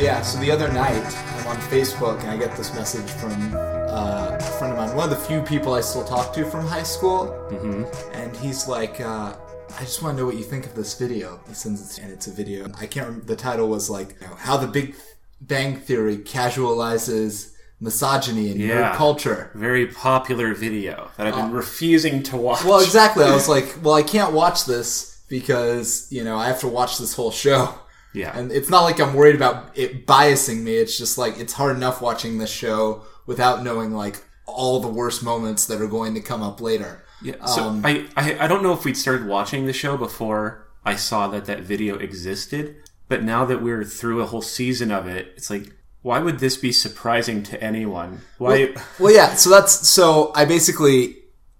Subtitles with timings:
[0.00, 4.36] yeah, so the other night I'm on Facebook and I get this message from uh,
[4.38, 6.82] a friend of mine, one of the few people I still talk to from high
[6.82, 7.84] school, mm-hmm.
[8.14, 9.34] and he's like, uh,
[9.76, 12.12] "I just want to know what you think of this video." He sends it, and
[12.12, 12.66] it's a video.
[12.78, 13.26] I can't remember.
[13.26, 14.94] The title was like, you know, "How the Big
[15.40, 18.92] Bang Theory Casualizes." Misogyny in Yeah.
[18.92, 19.50] nerd culture.
[19.54, 22.62] Very popular video that I've been refusing to watch.
[22.62, 23.24] Well, exactly.
[23.24, 26.98] I was like, well, I can't watch this because you know I have to watch
[26.98, 27.74] this whole show.
[28.12, 28.36] Yeah.
[28.36, 30.74] And it's not like I'm worried about it biasing me.
[30.76, 35.22] It's just like it's hard enough watching this show without knowing like all the worst
[35.22, 37.04] moments that are going to come up later.
[37.22, 40.66] Yeah, so Um, I, I I don't know if we'd started watching the show before
[40.84, 42.76] I saw that that video existed,
[43.08, 46.56] but now that we're through a whole season of it, it's like, why would this
[46.56, 48.22] be surprising to anyone?
[48.38, 48.74] Why?
[48.98, 49.34] Well, yeah.
[49.34, 51.16] So that's so I basically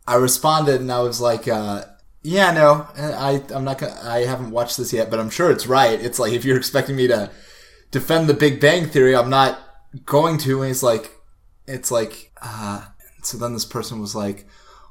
[0.07, 1.85] I responded and I was like, uh,
[2.23, 3.99] yeah, no, I I'm not gonna.
[4.03, 6.01] I haven't watched this yet, but I'm sure it's right.
[6.01, 7.31] It's like if you're expecting me to
[7.91, 9.59] defend the Big Bang Theory, I'm not
[10.05, 10.61] going to.
[10.61, 11.11] And he's like,
[11.67, 12.87] it's like, uh,
[13.23, 14.47] so then this person was like.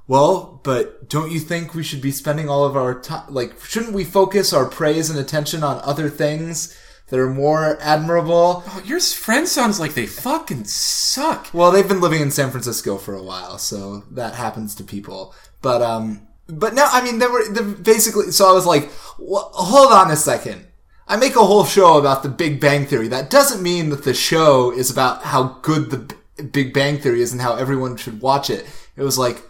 [0.08, 3.94] Well, but don't you think we should be spending all of our time, like, shouldn't
[3.94, 6.76] we focus our praise and attention on other things
[7.10, 8.64] that are more admirable?
[8.66, 11.50] Oh, your friend sounds like they fucking suck.
[11.54, 15.36] Well, they've been living in San Francisco for a while, so that happens to people.
[15.62, 18.31] But um, but no, I mean, they were they basically.
[18.31, 20.66] So I was like, well, hold on a second.
[21.08, 23.08] I make a whole show about the Big Bang Theory.
[23.08, 27.22] That doesn't mean that the show is about how good the B- Big Bang Theory
[27.22, 28.67] is and how everyone should watch it.
[28.95, 29.42] It was like,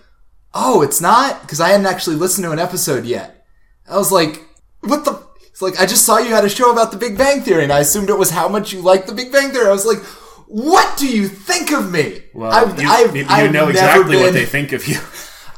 [0.54, 3.46] oh, it's not because I hadn't actually listened to an episode yet.
[3.90, 4.46] I was like,
[4.82, 5.22] what the?
[5.48, 7.74] It's like I just saw you had a show about the Big Bang Theory, and
[7.74, 9.68] I assumed it was how much you like the Big Bang Theory.
[9.68, 10.00] I was like,
[10.48, 12.22] what do you think of me?
[12.34, 15.00] Well, I've- you, I've- you- I've know exactly what they think of you.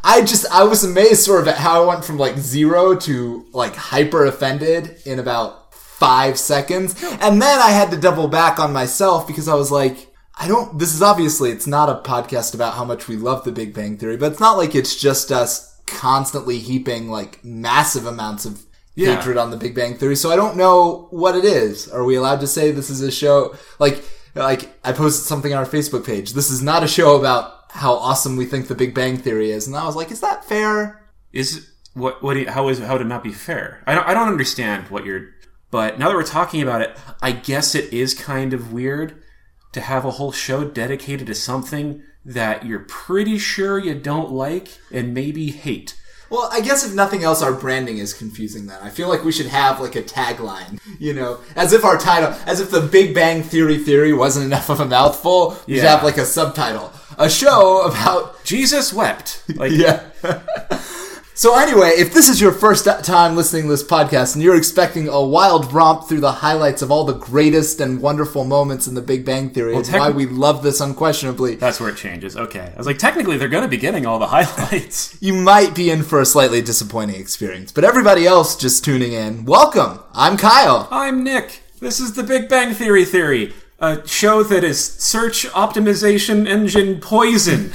[0.04, 3.46] I just I was amazed sort of at how I went from like zero to
[3.54, 6.96] like hyper offended in about five seconds.
[7.22, 10.80] And then I had to double back on myself because I was like, I don't
[10.80, 13.98] this is obviously it's not a podcast about how much we love the Big Bang
[13.98, 18.64] Theory, but it's not like it's just us constantly heaping like massive amounts of
[18.96, 19.16] Yeah.
[19.16, 20.16] hatred on the Big Bang Theory.
[20.16, 21.88] So I don't know what it is.
[21.90, 25.60] Are we allowed to say this is a show like like I posted something on
[25.60, 26.34] our Facebook page.
[26.34, 29.68] This is not a show about how awesome we think the Big Bang Theory is.
[29.68, 31.04] And I was like, is that fair?
[31.32, 33.84] Is what what do you, how is how would it not be fair?
[33.88, 35.30] I don't I don't understand what you're.
[35.70, 39.24] But now that we're talking about it, I guess it is kind of weird
[39.72, 44.78] to have a whole show dedicated to something that you're pretty sure you don't like
[44.92, 45.98] and maybe hate.
[46.30, 48.80] Well, I guess if nothing else, our branding is confusing then.
[48.82, 52.34] I feel like we should have like a tagline, you know, as if our title,
[52.46, 56.04] as if the Big Bang Theory theory wasn't enough of a mouthful, we should have
[56.04, 56.94] like a subtitle.
[57.22, 59.44] A show about Jesus wept.
[59.56, 60.10] Like Yeah.
[61.36, 65.08] so anyway, if this is your first time listening to this podcast and you're expecting
[65.08, 69.04] a wild romp through the highlights of all the greatest and wonderful moments in the
[69.04, 72.36] Big Bang Theory and techni- why we love this unquestionably, that's where it changes.
[72.36, 75.16] Okay, I was like, technically, they're going to be getting all the highlights.
[75.22, 77.72] you might be in for a slightly disappointing experience.
[77.72, 80.00] But everybody else just tuning in, welcome.
[80.14, 80.88] I'm Kyle.
[80.90, 81.62] I'm Nick.
[81.80, 83.54] This is the Big Bang Theory theory.
[83.82, 87.72] A show that is search optimization engine poison.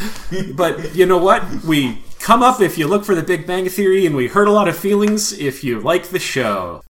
[0.54, 1.64] but you know what?
[1.64, 4.52] We come up if you look for the Big Bang Theory, and we hurt a
[4.52, 6.82] lot of feelings if you like the show.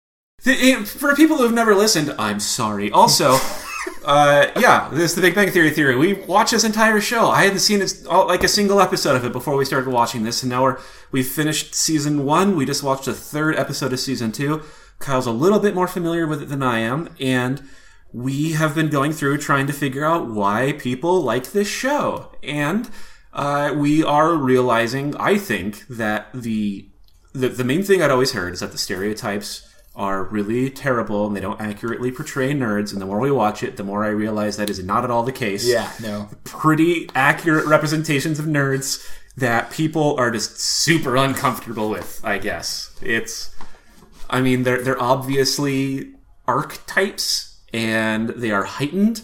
[0.45, 2.91] Eh, for people who've never listened, I'm sorry.
[2.91, 3.39] Also,
[4.05, 5.97] uh, yeah, this is the Big Bang Theory theory.
[5.97, 7.31] We watched this entire show.
[7.31, 10.43] I hadn't seen it, like a single episode of it before we started watching this,
[10.43, 10.79] and now we're
[11.11, 12.55] we've finished season one.
[12.55, 14.61] We just watched the third episode of season two.
[14.99, 17.67] Kyle's a little bit more familiar with it than I am, and
[18.13, 22.91] we have been going through trying to figure out why people like this show, and
[23.33, 26.89] uh, we are realizing, I think, that the
[27.35, 29.63] the, the main thing I'd always heard is that the stereotypes
[29.95, 32.93] are really terrible and they don't accurately portray nerds.
[32.93, 35.23] And the more we watch it, the more I realize that is not at all
[35.23, 35.67] the case.
[35.67, 36.29] Yeah, no.
[36.45, 42.95] Pretty accurate representations of nerds that people are just super uncomfortable with, I guess.
[43.03, 43.55] It's,
[44.29, 46.15] I mean, they're, they're obviously
[46.47, 49.23] archetypes and they are heightened,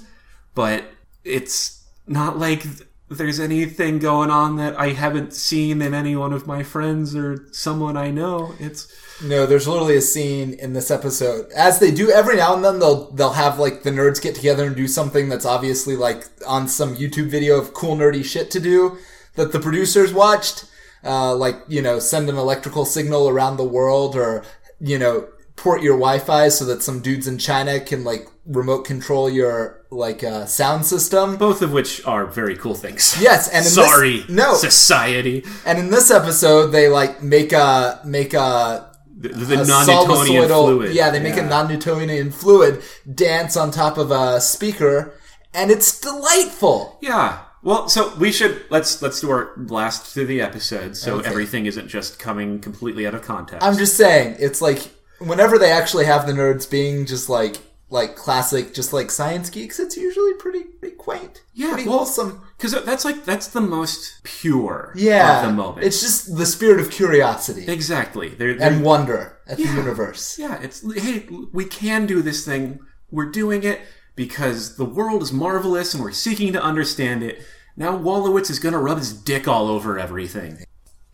[0.54, 0.84] but
[1.24, 2.64] it's not like
[3.08, 7.46] there's anything going on that I haven't seen in any one of my friends or
[7.52, 8.54] someone I know.
[8.58, 8.92] It's
[9.22, 12.78] No, there's literally a scene in this episode, as they do every now and then.
[12.78, 16.68] They'll they'll have like the nerds get together and do something that's obviously like on
[16.68, 18.98] some YouTube video of cool nerdy shit to do
[19.34, 20.66] that the producers watched,
[21.04, 24.44] uh, like you know send an electrical signal around the world or
[24.80, 29.30] you know port your Wi-Fi so that some dudes in China can like remote control
[29.30, 31.36] your like uh, sound system.
[31.36, 33.16] both of which are very cool things.
[33.20, 34.54] Yes, and in this- sorry, no.
[34.54, 35.44] society.
[35.66, 40.94] And in this episode, they like make a make a the, the a non-Newtonian fluid.
[40.94, 42.82] Yeah, they make a non-Newtonian fluid
[43.14, 45.14] dance on top of a speaker,
[45.54, 46.98] and it's delightful.
[47.02, 47.40] Yeah.
[47.62, 51.28] Well, so we should let's let's do our blast through the episode, so Okay.
[51.28, 53.64] everything isn't just coming completely out of context.
[53.64, 54.90] I'm just saying, it's like
[55.26, 57.56] whenever they actually have the nerds being just like
[57.90, 61.42] like classic, just like science geeks, it's usually pretty, pretty quaint.
[61.52, 62.40] Yeah, pretty well, wholesome.
[62.56, 65.86] Because that's like that's the most pure Yeah, of the moment.
[65.86, 68.30] it's just the spirit of curiosity exactly.
[68.30, 70.38] They're, they're- and wonder at the universe.
[70.38, 72.80] yeah, it's hey, we can do this thing.
[73.10, 73.80] We're doing it
[74.16, 77.42] because the world is marvelous and we're seeking to understand it.
[77.76, 80.64] Now Wolowitz is going to rub his dick all over everything.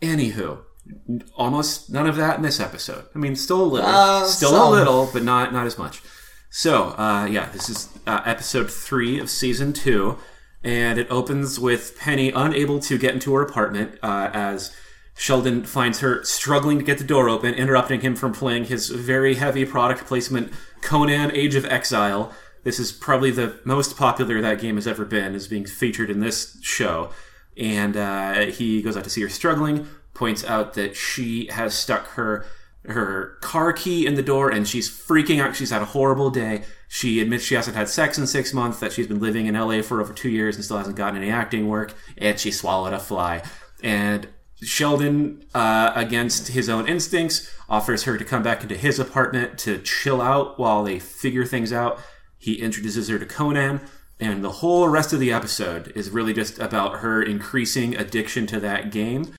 [0.01, 0.59] Anywho,
[1.35, 3.05] almost none of that in this episode.
[3.15, 4.67] I mean, still a little, Uh, still some.
[4.67, 6.01] a little, but not not as much.
[6.49, 10.17] So, uh, yeah, this is uh, episode three of season two,
[10.63, 14.75] and it opens with Penny unable to get into her apartment uh, as
[15.15, 19.35] Sheldon finds her struggling to get the door open, interrupting him from playing his very
[19.35, 20.51] heavy product placement
[20.81, 22.33] Conan Age of Exile.
[22.63, 26.19] This is probably the most popular that game has ever been, is being featured in
[26.19, 27.11] this show.
[27.57, 32.07] And uh, he goes out to see her struggling, points out that she has stuck
[32.09, 32.45] her
[32.85, 35.55] her car key in the door and she's freaking out.
[35.55, 36.63] She's had a horrible day.
[36.87, 39.81] She admits she hasn't had sex in six months, that she's been living in LA
[39.81, 42.99] for over two years and still hasn't gotten any acting work, and she swallowed a
[42.99, 43.43] fly.
[43.83, 44.27] And
[44.61, 49.77] Sheldon, uh, against his own instincts, offers her to come back into his apartment to
[49.79, 51.99] chill out while they figure things out.
[52.37, 53.81] He introduces her to Conan,
[54.19, 58.59] and the whole rest of the episode is really just about her increasing addiction to
[58.59, 59.33] that game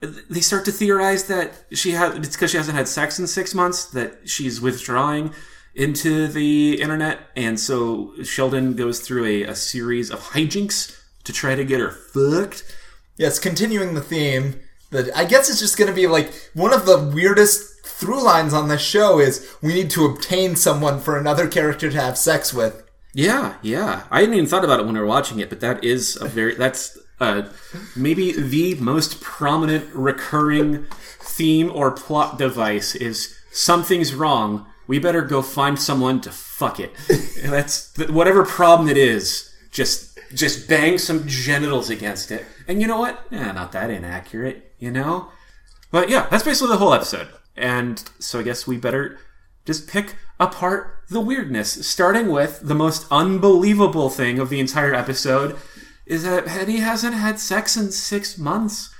[0.00, 3.54] they start to theorize that she has it's because she hasn't had sex in six
[3.54, 5.32] months that she's withdrawing
[5.74, 11.54] into the internet and so sheldon goes through a, a series of hijinks to try
[11.54, 12.62] to get her fucked
[13.18, 14.60] Yes, continuing the theme.
[14.90, 18.54] That I guess it's just going to be like one of the weirdest through lines
[18.54, 22.54] on this show is we need to obtain someone for another character to have sex
[22.54, 22.84] with.
[23.12, 25.82] yeah yeah i hadn't even thought about it when we were watching it but that
[25.82, 27.42] is a very that's uh,
[27.96, 30.86] maybe the most prominent recurring
[31.20, 34.66] theme or plot device is something's wrong.
[34.86, 36.92] We better go find someone to fuck it.
[37.42, 42.44] And that's th- whatever problem it is just just bang some genitals against it.
[42.66, 43.26] And you know what?
[43.30, 45.28] Yeah not that inaccurate you know?
[45.90, 47.28] But yeah that's basically the whole episode.
[47.56, 49.18] And so i guess we better
[49.64, 55.56] just pick apart the weirdness starting with the most unbelievable thing of the entire episode
[56.08, 58.90] is that Penny hasn't had sex in six months.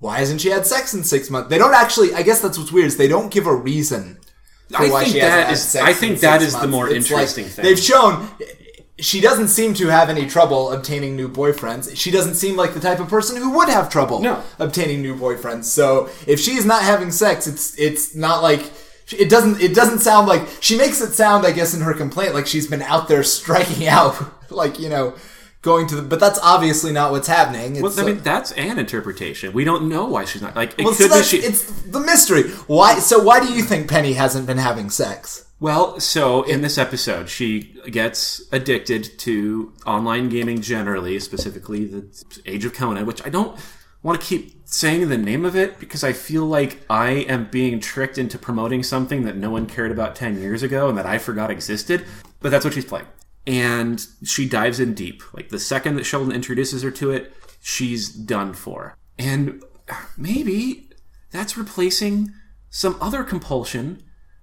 [0.00, 1.50] Why hasn't she had sex in six months?
[1.50, 2.14] They don't actually.
[2.14, 2.86] I guess that's what's weird.
[2.86, 4.18] Is they don't give a reason.
[4.70, 6.66] For I why think she hasn't had is- sex I in think that is the
[6.68, 7.64] more It's interesting like, thing.
[7.64, 8.28] They've shown
[9.00, 11.96] she doesn't seem to have any trouble obtaining new boyfriends.
[11.96, 14.42] She doesn't seem like the type of person who would have trouble No.
[14.58, 15.64] obtaining new boyfriends.
[15.64, 18.70] So if she's not having sex, it's it's not like
[19.10, 22.34] it doesn't it doesn't sound like she makes it sound I guess in her complaint
[22.34, 24.16] like she's been out there striking out
[24.50, 25.14] like you know
[25.62, 27.76] going to the but that's obviously not what's happening.
[27.76, 29.52] It's, Well, I mean, that's an interpretation.
[29.52, 30.54] We don't know why she's not.
[30.54, 31.38] Like, it well, so could be that's, she.
[31.38, 32.44] it's the mystery.
[32.66, 32.98] Why?
[32.98, 35.46] So why do you think Penny hasn't been having sex?
[35.60, 42.64] Well, so in this episode, she gets addicted to online gaming generally, specifically the Age
[42.64, 43.58] of Conan, which I don't
[44.02, 47.80] want to keep saying the name of it because I feel like I am being
[47.80, 51.18] tricked into promoting something that no one cared about 10 years ago and that I
[51.18, 52.04] forgot existed.
[52.40, 53.06] But that's what she's playing.
[53.48, 55.22] And she dives in deep.
[55.32, 58.94] Like the second that Sheldon introduces her to it, she's done for.
[59.18, 59.64] And
[60.16, 60.90] maybe
[61.30, 62.32] that's replacing
[62.70, 64.02] some other compulsion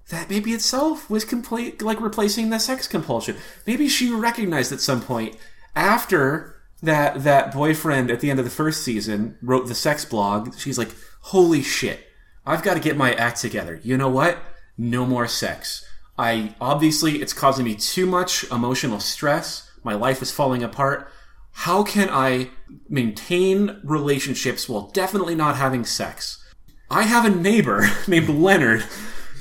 [0.10, 3.38] that maybe itself was complete like replacing the sex compulsion.
[3.66, 5.38] Maybe she recognized at some point
[5.76, 10.58] after that that boyfriend at the end of the first season wrote the sex blog,
[10.58, 12.08] she's like, "Holy shit.
[12.46, 13.80] I've got to get my act together.
[13.84, 14.38] You know what?
[14.78, 15.84] No more sex.
[16.18, 19.70] I obviously it's causing me too much emotional stress.
[19.84, 21.12] My life is falling apart.
[21.52, 22.50] How can I
[22.90, 26.44] maintain relationships while definitely not having sex?
[26.90, 28.82] I have a neighbor named Leonard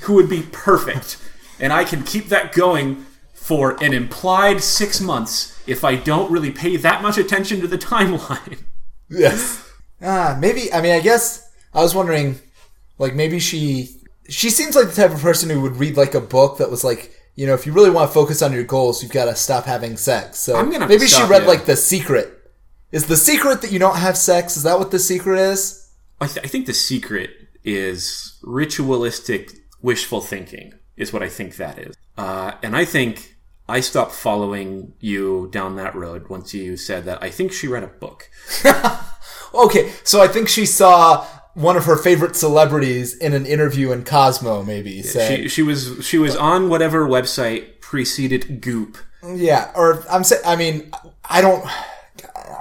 [0.03, 1.17] who would be perfect,
[1.59, 6.51] and I can keep that going for an implied six months if I don't really
[6.51, 8.63] pay that much attention to the timeline.
[9.09, 9.71] Yes.
[10.01, 10.71] Ah, maybe.
[10.73, 12.39] I mean, I guess I was wondering,
[12.97, 13.89] like, maybe she
[14.29, 16.83] she seems like the type of person who would read like a book that was
[16.83, 19.35] like, you know, if you really want to focus on your goals, you've got to
[19.35, 20.39] stop having sex.
[20.39, 21.47] So I'm gonna maybe she stop read you.
[21.47, 22.31] like The Secret.
[22.91, 24.55] Is the secret that you don't have sex?
[24.55, 25.91] Is that what the secret is?
[26.21, 27.29] I, th- I think the secret
[27.63, 29.51] is ritualistic
[29.81, 31.95] wishful thinking, is what I think that is.
[32.17, 33.35] Uh, and I think
[33.67, 37.21] I stopped following you down that road once you said that.
[37.21, 38.29] I think she read a book.
[39.53, 44.03] Okay, so I think she saw one of her favorite celebrities in an interview in
[44.03, 48.97] Cosmo, maybe saying, She she was she was on whatever website preceded Goop.
[49.27, 50.91] Yeah, or I'm saying, I mean,
[51.27, 51.65] I don't.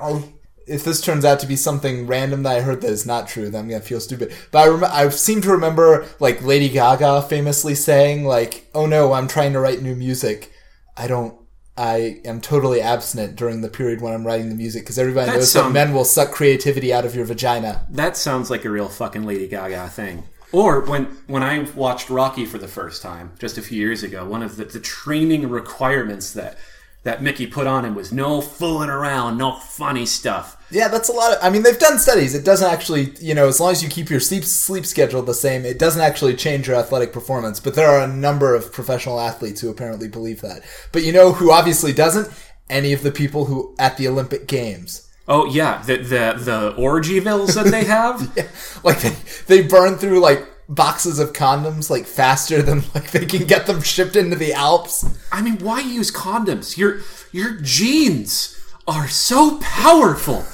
[0.00, 0.30] I'll-
[0.66, 3.50] if this turns out to be something random that I heard that is not true,
[3.50, 4.32] then I'm gonna feel stupid.
[4.50, 9.12] But I rem- I seem to remember like Lady Gaga famously saying like, "Oh no,
[9.12, 10.50] I'm trying to write new music.
[10.96, 11.34] I don't.
[11.76, 15.38] I am totally abstinent during the period when I'm writing the music because everybody That
[15.38, 18.88] knows that men will suck creativity out of your vagina." That sounds like a real
[18.88, 20.25] fucking Lady Gaga thing.
[20.52, 24.25] Or when when I watched Rocky for the first time just a few years ago,
[24.25, 26.57] one of the, the training requirements that
[27.04, 30.56] that Mickey put on him was no fooling around, no funny stuff.
[30.70, 31.38] Yeah, that's a lot of.
[31.42, 32.34] I mean, they've done studies.
[32.34, 35.34] It doesn't actually, you know, as long as you keep your sleep sleep schedule the
[35.34, 37.61] same, it doesn't actually change your athletic performance.
[37.61, 40.62] But there are a number of professional athletes who apparently believe that.
[40.92, 42.28] But you know who obviously doesn't?
[42.68, 45.08] Any of the people who at the Olympic Games.
[45.28, 48.37] Oh yeah, the the the orgy orgyvilles that they have.
[48.84, 53.47] Like they, they burn through like boxes of condoms like faster than like they can
[53.47, 55.04] get them shipped into the Alps.
[55.30, 56.76] I mean, why use condoms?
[56.76, 57.00] Your
[57.33, 60.44] your genes are so powerful.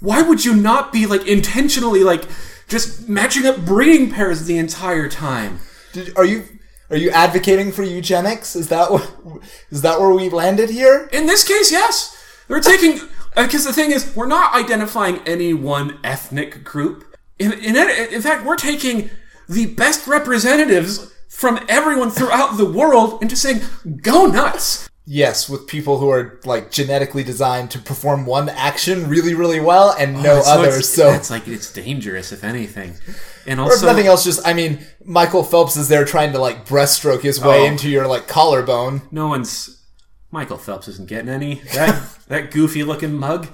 [0.00, 2.24] Why would you not be like intentionally like
[2.68, 5.60] just matching up breeding pairs the entire time?
[5.92, 6.44] Did, are you
[6.90, 8.54] are you advocating for eugenics?
[8.54, 9.10] Is that what
[9.70, 11.08] is that where we landed here?
[11.12, 12.12] In this case, yes.
[12.48, 13.00] They're taking
[13.36, 17.04] uh, because the thing is, we're not identifying any one ethnic group.
[17.38, 19.10] In, in, in fact, we're taking
[19.48, 23.60] the best representatives from everyone throughout the world and just saying,
[24.02, 29.34] "Go nuts." Yes, with people who are like genetically designed to perform one action really,
[29.34, 30.74] really well and oh, no So others.
[30.78, 32.94] it's- So, it's like it's dangerous, if anything.
[33.46, 36.40] And or if also, nothing else, just I mean, Michael Phelps is there trying to
[36.40, 37.66] like breaststroke his way Oh.
[37.66, 39.02] into your like collarbone.
[39.12, 39.80] no one's
[40.32, 43.46] Michael Phelps isn't getting any that that goofy looking mug.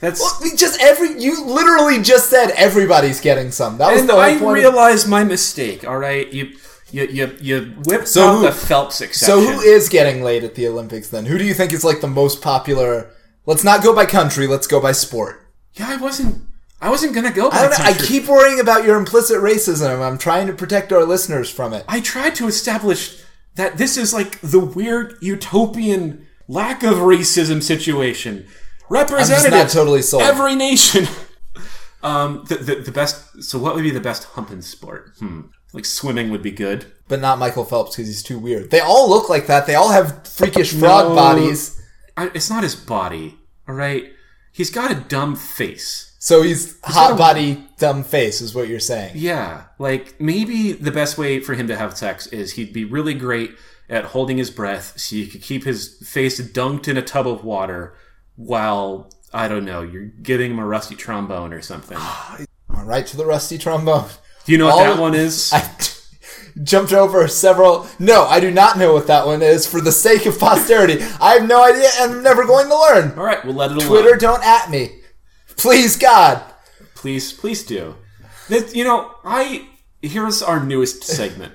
[0.00, 3.78] That's I mean, just every you literally just said everybody's getting some.
[3.78, 4.54] That was and the I point.
[4.54, 5.86] realized my mistake.
[5.86, 6.52] All right, you
[6.90, 9.26] you you, you whipped So out who- the Phelps exception.
[9.26, 11.26] so who is getting laid at the Olympics then?
[11.26, 13.10] Who do you think is like the most popular?
[13.46, 14.46] Let's not go by country.
[14.46, 15.40] Let's go by sport.
[15.74, 16.42] Yeah, I wasn't.
[16.80, 17.50] I wasn't gonna go.
[17.50, 17.84] By I don't know.
[17.84, 20.00] I keep worrying about your implicit racism.
[20.06, 21.84] I'm trying to protect our listeners from it.
[21.88, 23.22] I tried to establish
[23.54, 28.46] that this is like the weird utopian lack of racism situation.
[28.88, 30.22] Representatives, totally sold.
[30.22, 31.06] every nation.
[32.02, 33.42] um, the, the the best.
[33.42, 35.12] So, what would be the best humping sport?
[35.18, 35.42] Hmm.
[35.72, 36.86] Like swimming would be good.
[37.08, 38.70] but not Michael Phelps because he's too weird.
[38.70, 39.66] They all look like that.
[39.66, 41.14] They all have freakish frog No.
[41.16, 41.80] bodies.
[42.16, 43.36] I, it's not his body.
[43.68, 44.12] All right,
[44.52, 46.14] he's got a dumb face.
[46.20, 49.12] So he's hot a- body, dumb face, is what you're saying.
[49.16, 53.14] Yeah, like maybe the best way for him to have sex is he'd be really
[53.14, 53.50] great
[53.88, 57.42] at holding his breath so you could keep his face dunked in a tub of
[57.44, 57.94] water
[58.36, 61.98] while I don't know, you're giving him a rusty trombone or something.
[62.68, 64.08] Right to the rusty trombone.
[64.44, 65.50] Do you know what All- that one is?
[65.54, 65.62] I
[66.62, 67.86] jumped over several.
[67.98, 69.66] No, I do not know what that one is.
[69.66, 73.18] For the sake of posterity, I have no idea, and I'm never going to learn.
[73.18, 73.88] All right, we'll let it alone.
[73.88, 75.00] Twitter, don't at me,
[75.56, 76.42] please, God.
[76.94, 77.96] please, please do.
[78.48, 79.68] That you know, I
[80.02, 81.54] here's our newest segment,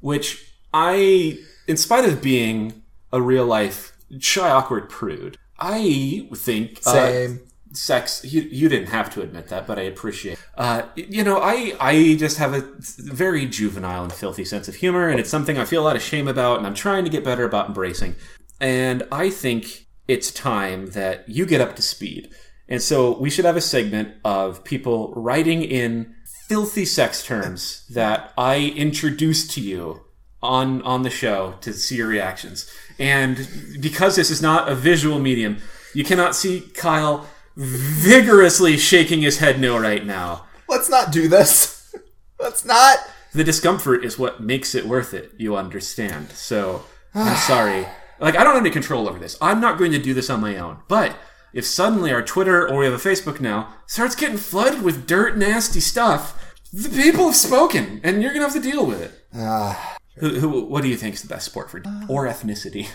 [0.00, 2.82] which I, in spite of being
[3.12, 7.40] a real life shy, awkward prude, I think uh, Same.
[7.72, 11.72] sex you, you didn't have to admit that but i appreciate uh, you know i
[11.80, 12.66] i just have a
[12.98, 16.02] very juvenile and filthy sense of humor and it's something i feel a lot of
[16.02, 18.16] shame about and i'm trying to get better about embracing
[18.60, 22.32] and i think it's time that you get up to speed
[22.68, 26.14] and so we should have a segment of people writing in
[26.48, 30.00] filthy sex terms that i introduce to you
[30.42, 32.70] on on the show to see your reactions.
[32.98, 33.48] And
[33.80, 35.58] because this is not a visual medium,
[35.94, 40.46] you cannot see Kyle vigorously shaking his head no right now.
[40.68, 41.94] Let's not do this.
[42.38, 42.98] Let's not.
[43.32, 46.30] The discomfort is what makes it worth it, you understand.
[46.32, 47.86] So I'm sorry.
[48.18, 49.36] Like I don't have any control over this.
[49.40, 50.78] I'm not going to do this on my own.
[50.88, 51.16] But
[51.52, 55.36] if suddenly our Twitter or we have a Facebook now starts getting flooded with dirt
[55.36, 59.12] nasty stuff, the people have spoken and you're gonna have to deal with it.
[59.34, 59.96] Ah.
[60.20, 62.88] Who, who, what do you think is the best sport for uh, or ethnicity?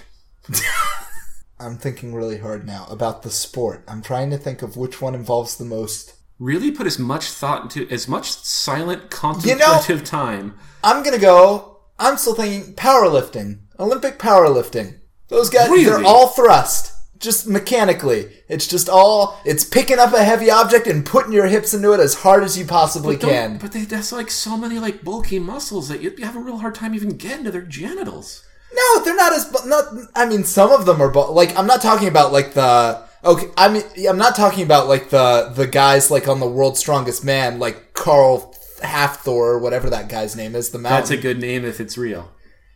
[1.59, 3.83] I'm thinking really hard now about the sport.
[3.87, 6.13] I'm trying to think of which one involves the most.
[6.37, 10.55] Really put as much thought into as much silent contemplative time.
[10.83, 11.77] I'm gonna go.
[11.97, 14.99] I'm still thinking powerlifting, Olympic powerlifting.
[15.29, 15.85] Those guys, Really?
[15.85, 16.91] they're all thrust,
[17.25, 18.31] just mechanically.
[18.47, 19.41] It's just all.
[19.43, 22.57] It's picking up a heavy object and putting your hips into it as hard as
[22.57, 23.57] you possibly Don't- can.
[23.57, 26.75] But they, that's like so many like bulky muscles that you'd have a real hard
[26.75, 28.45] time even getting to their genitals.
[28.73, 29.85] No, they're not as not.
[30.15, 31.57] I mean, some of them are bu- like.
[31.57, 33.03] I'm not talking about like the.
[33.23, 36.79] Okay, I mean, I'm not talking about like the the guys like on the World's
[36.79, 38.53] Strongest Man, like Carl
[38.83, 40.99] half Thor, or whatever that guy's name is, the mountain.
[40.99, 42.31] That's a good name if it's real.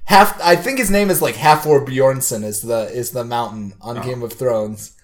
[0.10, 0.40] Half.
[0.42, 4.04] I think his name is like Halfor Bjornsson is the is the mountain on oh.
[4.04, 4.98] Game of Thrones.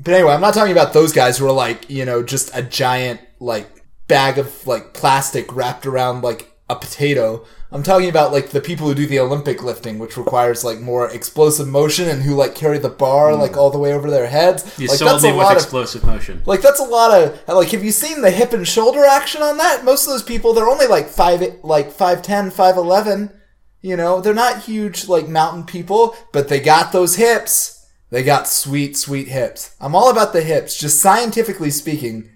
[0.00, 2.62] But anyway, I'm not talking about those guys who are like you know just a
[2.62, 3.68] giant like
[4.08, 7.46] bag of like plastic wrapped around like a potato.
[7.70, 11.10] I'm talking about like the people who do the Olympic lifting, which requires like more
[11.10, 13.40] explosive motion and who like carry the bar hmm.
[13.40, 14.78] like all the way over their heads.
[14.78, 16.42] You like sold me a with lot of explosive motion.
[16.46, 19.58] like that's a lot of like have you seen the hip and shoulder action on
[19.58, 19.84] that?
[19.84, 23.32] Most of those people they're only like five like five ten, five eleven.
[23.80, 27.86] You know, they're not huge like mountain people, but they got those hips.
[28.10, 29.74] They got sweet, sweet hips.
[29.80, 30.78] I'm all about the hips.
[30.78, 32.30] Just scientifically speaking,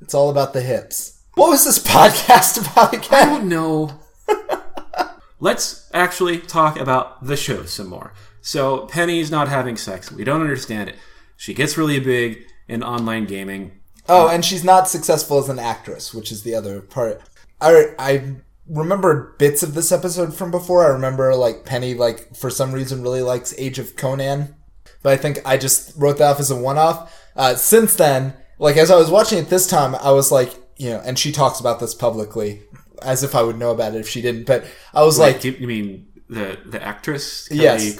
[0.00, 1.22] it's all about the hips.
[1.34, 3.28] What was this podcast about I again?
[3.28, 4.00] don't know.
[5.40, 8.14] Let's actually talk about the show some more.
[8.40, 10.10] So Penny's not having sex.
[10.10, 10.96] We don't understand it.
[11.36, 13.72] She gets really big in online gaming.
[14.08, 17.20] Oh, and she's not successful as an actress, which is the other part.
[17.60, 18.36] I I
[18.68, 20.84] remember bits of this episode from before.
[20.84, 24.54] I remember like Penny like for some reason really likes Age of Conan,
[25.02, 27.12] but I think I just wrote that off as a one off.
[27.36, 30.90] Uh, since then, like as I was watching it this time, I was like, you
[30.90, 32.62] know, and she talks about this publicly
[33.02, 34.46] as if I would know about it if she didn't.
[34.46, 37.48] But I was like, Like, you mean the the actress?
[37.50, 37.94] Yes.
[37.94, 37.96] Kaley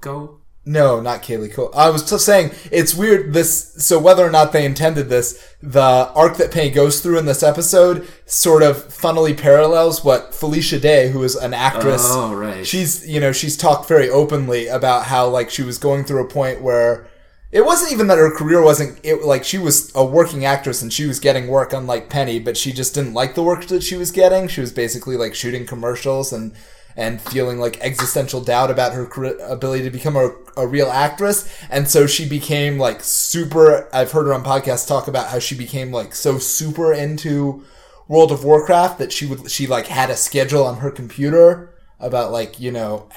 [0.00, 0.38] Cuoco?
[0.64, 1.70] No, not Kaylee Cole.
[1.74, 3.32] I was just saying it's weird.
[3.32, 5.80] This so whether or not they intended this, the
[6.14, 11.10] arc that Penny goes through in this episode sort of funnily parallels what Felicia Day,
[11.10, 12.64] who is an actress, Oh, right.
[12.64, 16.28] she's you know she's talked very openly about how like she was going through a
[16.28, 17.08] point where
[17.50, 20.92] it wasn't even that her career wasn't it like she was a working actress and
[20.92, 23.96] she was getting work unlike Penny, but she just didn't like the work that she
[23.96, 24.46] was getting.
[24.46, 26.54] She was basically like shooting commercials and
[26.96, 29.04] and feeling like existential doubt about her
[29.42, 31.48] ability to become a, a real actress.
[31.70, 33.88] And so she became like super.
[33.92, 37.64] I've heard her on podcasts talk about how she became like so super into
[38.08, 42.32] World of Warcraft that she would she like had a schedule on her computer about
[42.32, 43.08] like you know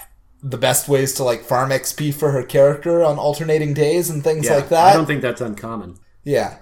[0.41, 4.47] the best ways to like farm XP for her character on alternating days and things
[4.49, 4.93] like that.
[4.93, 5.97] I don't think that's uncommon.
[6.23, 6.57] Yeah.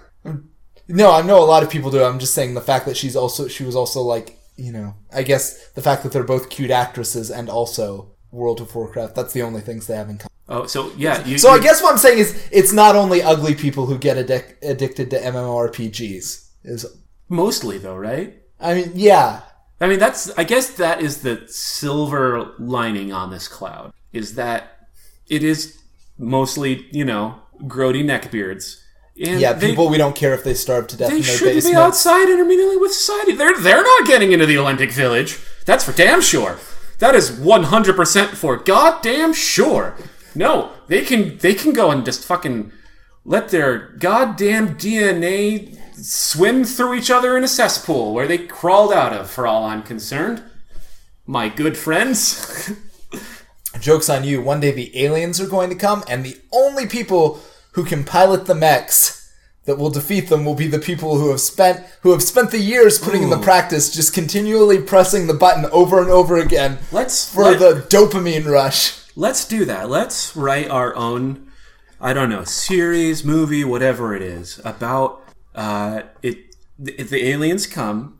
[0.88, 2.04] No, I know a lot of people do.
[2.04, 5.24] I'm just saying the fact that she's also she was also like you know I
[5.24, 9.16] guess the fact that they're both cute actresses and also World of Warcraft.
[9.16, 10.30] That's the only things they have in common.
[10.50, 11.26] Oh, so yeah.
[11.26, 14.18] You, So I guess what I'm saying is it's not only ugly people who get
[14.18, 16.50] addic- addicted to MMORPGs.
[16.66, 16.86] Is
[17.30, 18.42] mostly though, right?
[18.60, 19.42] I mean yeah.
[19.84, 20.32] I mean, that's.
[20.38, 24.88] I guess that is the silver lining on this cloud is that
[25.28, 25.82] it is
[26.18, 28.80] mostly, you know, grody neckbeards.
[29.20, 31.32] And Yeah, they, people we don't care if they starve to death they in their
[31.38, 31.78] shouldn't be basement.
[31.78, 33.34] outside intermediately with society.
[33.34, 35.40] They're they're not getting into the Olympic Village.
[35.66, 36.58] That's for damn sure.
[37.00, 39.96] That is one hundred percent for goddamn sure.
[40.36, 42.72] No, they can they can go and just fucking
[43.24, 49.14] let their goddamn DNA swim through each other in a cesspool where they crawled out
[49.14, 50.42] of, for all I'm concerned.
[51.28, 52.72] My good friends.
[53.80, 54.42] Joke's on you.
[54.42, 57.40] One day the aliens are going to come, and the only people
[57.74, 59.32] who can pilot the mechs
[59.66, 62.60] that will defeat them will be the people who have spent who have spent the
[62.60, 67.34] years putting in the practice, just continually pressing the button over and over again Let's
[67.34, 69.00] for let- the dopamine rush.
[69.16, 69.90] Let's do that.
[69.90, 71.52] Let's write our own,
[72.02, 75.22] I don't know, series, movie, whatever it is, about
[75.54, 76.56] uh, it.
[76.84, 78.20] If the aliens come,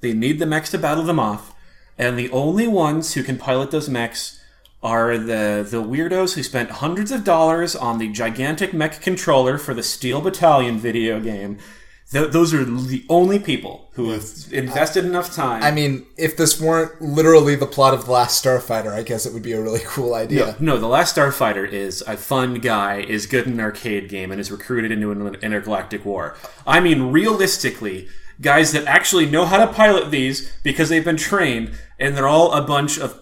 [0.00, 1.54] they need the mechs to battle them off,
[1.96, 4.38] and the only ones who can pilot those mechs
[4.84, 9.72] are the the weirdos who spent hundreds of dollars on the gigantic mech controller for
[9.72, 11.58] the Steel Battalion video game.
[12.12, 15.62] Th- those are the only people who have invested enough time.
[15.62, 19.32] I mean, if this weren't literally the plot of The Last Starfighter, I guess it
[19.32, 20.54] would be a really cool idea.
[20.60, 24.38] No, the Last Starfighter is a fun guy, is good in an arcade game, and
[24.38, 26.36] is recruited into an intergalactic war.
[26.66, 28.08] I mean, realistically,
[28.40, 32.52] guys that actually know how to pilot these because they've been trained, and they're all
[32.52, 33.20] a bunch of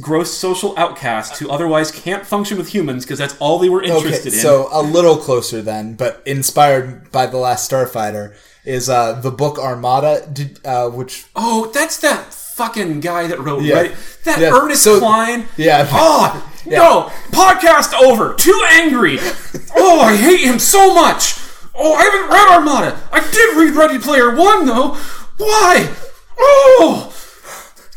[0.00, 3.94] gross social outcasts who otherwise can't function with humans because that's all they were Okay,
[3.94, 4.38] interested in.
[4.38, 9.58] so a little closer then, but inspired by The Last Starfighter, is uh, the book
[9.58, 10.26] Armada,
[10.64, 13.74] uh, which oh, that's that fucking guy that wrote Yeah.
[13.74, 15.46] Ready- that Yeah, Ernest so- Cline.
[15.58, 15.86] yeah.
[15.92, 17.10] Oh no!
[17.30, 18.32] Podcast over.
[18.34, 19.18] Too angry.
[19.76, 21.34] Oh, I hate him so much.
[21.74, 23.00] Oh, I haven't read Armada.
[23.12, 24.94] I did read Ready Player One though.
[25.38, 25.92] Why?
[26.38, 27.12] Oh,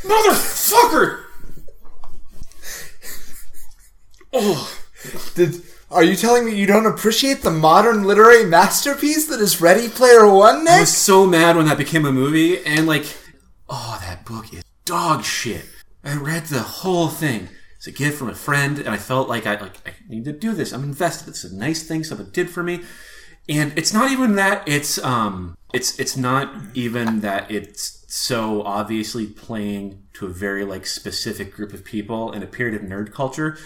[0.03, 1.23] motherfucker.
[4.33, 4.79] Oh,
[5.35, 9.87] Did are you telling me you don't appreciate the modern literary masterpiece that is Ready
[9.87, 13.05] Player One, I was so mad when that became a movie, and like,
[13.69, 15.65] oh, that book is dog shit.
[16.03, 17.47] I read the whole thing.
[17.77, 20.33] It's a gift from a friend, and I felt like I like I need to
[20.33, 20.73] do this.
[20.73, 21.29] I'm invested.
[21.29, 22.81] It's a nice thing someone did for me.
[23.49, 29.27] And it's not even that it's um it's it's not even that it's so obviously
[29.27, 33.57] playing to a very like specific group of people in a period of nerd culture.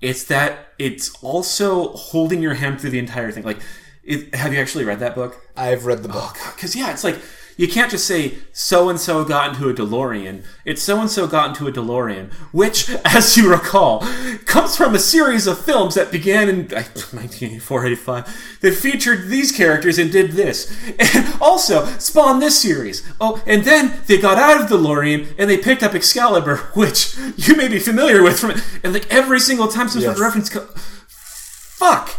[0.00, 3.44] It's that it's also holding your hand through the entire thing.
[3.44, 3.58] Like
[4.04, 5.40] it, have you actually read that book?
[5.56, 6.36] I've read the book.
[6.54, 7.18] because yeah it's like
[7.58, 10.44] you can't just say so and so got into a DeLorean.
[10.64, 14.00] It's so and so got into a DeLorean, which, as you recall,
[14.46, 19.50] comes from a series of films that began in uh, 1984 85 that featured these
[19.52, 20.72] characters and did this.
[20.98, 23.06] And also spawned this series.
[23.20, 27.56] Oh, and then they got out of DeLorean and they picked up Excalibur, which you
[27.56, 28.64] may be familiar with from it.
[28.84, 30.48] And like every single time some sort of reference.
[30.48, 30.68] Co-
[31.08, 32.10] Fuck!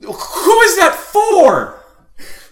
[0.00, 1.77] Who is that for?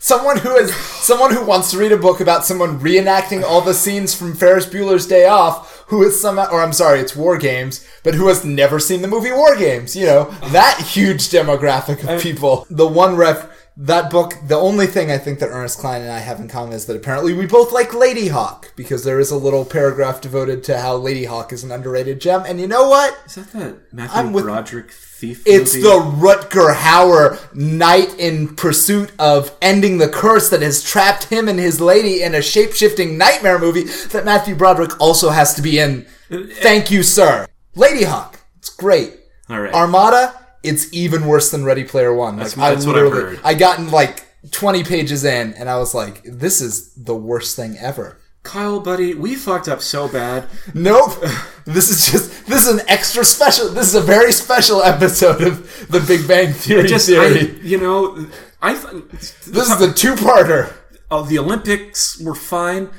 [0.06, 3.74] Someone who is someone who wants to read a book about someone reenacting all the
[3.74, 7.84] scenes from Ferris Bueller's Day Off, who is somehow, or I'm sorry, it's War Games,
[8.04, 9.96] but who has never seen the movie War Games.
[9.96, 12.68] You know that huge demographic of people.
[12.70, 13.55] The one ref.
[13.78, 16.72] That book, the only thing I think that Ernest Cline and I have in common
[16.72, 20.78] is that apparently we both like Ladyhawke because there is a little paragraph devoted to
[20.78, 22.44] how Ladyhawke is an underrated gem.
[22.46, 23.18] And you know what?
[23.26, 25.42] Is that the Matthew I'm with- Broderick thief?
[25.46, 25.86] It's movie?
[25.86, 31.58] the Rutger Hauer knight in pursuit of ending the curse that has trapped him and
[31.58, 35.78] his lady in a shape shifting nightmare movie that Matthew Broderick also has to be
[35.78, 36.06] in.
[36.30, 37.46] Thank you, sir.
[37.76, 38.36] Ladyhawke.
[38.56, 39.18] It's great.
[39.50, 39.74] All right.
[39.74, 40.45] Armada.
[40.62, 42.36] It's even worse than Ready Player One.
[42.38, 43.40] Like, that's what I've literally- heard.
[43.44, 47.76] I gotten like 20 pages in and I was like, this is the worst thing
[47.78, 48.18] ever.
[48.42, 50.46] Kyle, buddy, we fucked up so bad.
[50.74, 51.12] Nope.
[51.68, 53.68] This is just this is an extra special.
[53.70, 56.86] This is a very special episode of the Big Bang Theory.
[56.86, 57.26] Just, I,
[57.60, 58.24] you know,
[58.62, 58.74] I.
[58.74, 59.02] th-
[59.48, 60.72] This is the two-parter.
[61.10, 62.90] Oh, the Olympics were fine.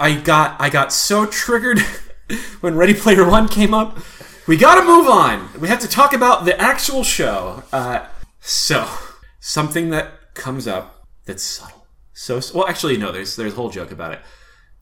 [0.00, 1.80] I got I got so triggered
[2.62, 3.98] when Ready Player One came up.
[4.48, 5.60] We got to move on.
[5.60, 7.64] We have to talk about the actual show.
[7.70, 8.06] Uh,
[8.40, 8.88] so
[9.40, 11.86] something that comes up that's subtle.
[12.14, 13.12] So well, actually, no.
[13.12, 14.20] There's there's a whole joke about it.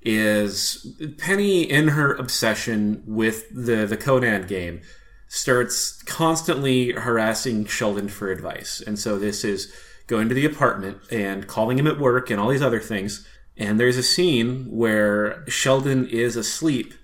[0.03, 4.83] Is Penny in her obsession with the the Conan game
[5.27, 9.75] starts constantly harassing Sheldon for advice, and so this is
[10.07, 13.27] going to the apartment and calling him at work and all these other things.
[13.57, 16.95] And there's a scene where Sheldon is asleep,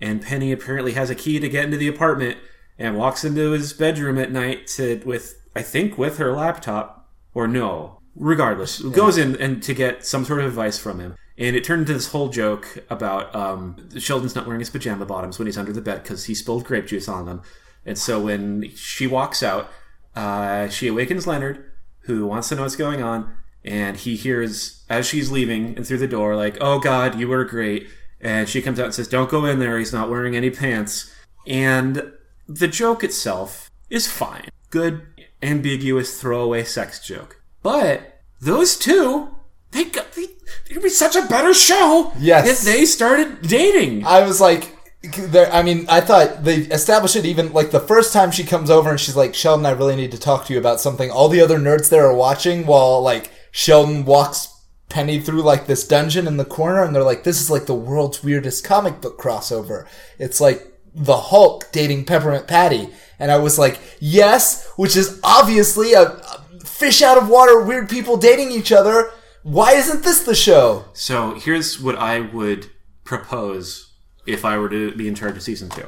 [0.00, 2.38] and Penny apparently has a key to get into the apartment
[2.78, 7.48] and walks into his bedroom at night to with I think with her laptop or
[7.48, 11.16] no, regardless, goes in and to get some sort of advice from him.
[11.38, 15.38] And it turned into this whole joke about um, Sheldon's not wearing his pajama bottoms
[15.38, 17.42] when he's under the bed because he spilled grape juice on them.
[17.84, 19.70] And so when she walks out,
[20.14, 25.06] uh, she awakens Leonard, who wants to know what's going on, and he hears as
[25.06, 27.88] she's leaving and through the door, like, "Oh God, you were great."
[28.20, 29.78] And she comes out and says, "Don't go in there.
[29.78, 31.12] He's not wearing any pants."
[31.46, 32.12] And
[32.48, 35.02] the joke itself is fine, good,
[35.42, 37.40] ambiguous throwaway sex joke.
[37.62, 39.28] But those two,
[39.72, 40.26] they got they,
[40.70, 42.46] it'd be such a better show Yes.
[42.48, 44.04] if they started dating.
[44.06, 44.72] I was like,
[45.18, 45.52] there.
[45.52, 48.90] I mean, I thought they established it even like the first time she comes over
[48.90, 51.10] and she's like, Sheldon, I really need to talk to you about something.
[51.10, 54.48] All the other nerds there are watching while like Sheldon walks
[54.88, 57.74] Penny through like this dungeon in the corner, and they're like, this is like the
[57.74, 59.86] world's weirdest comic book crossover.
[60.18, 65.92] It's like the Hulk dating Peppermint Patty, and I was like, yes, which is obviously
[65.92, 69.10] a, a fish out of water, weird people dating each other.
[69.42, 70.86] Why isn't this the show?
[70.92, 72.70] So here's what I would
[73.04, 73.92] propose
[74.26, 75.86] if I were to be in charge of season two.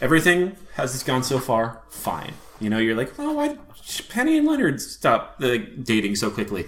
[0.00, 2.34] Everything has gone so far fine.
[2.58, 3.56] You know, you're like, well, why
[4.08, 6.66] Penny and Leonard stop the dating so quickly?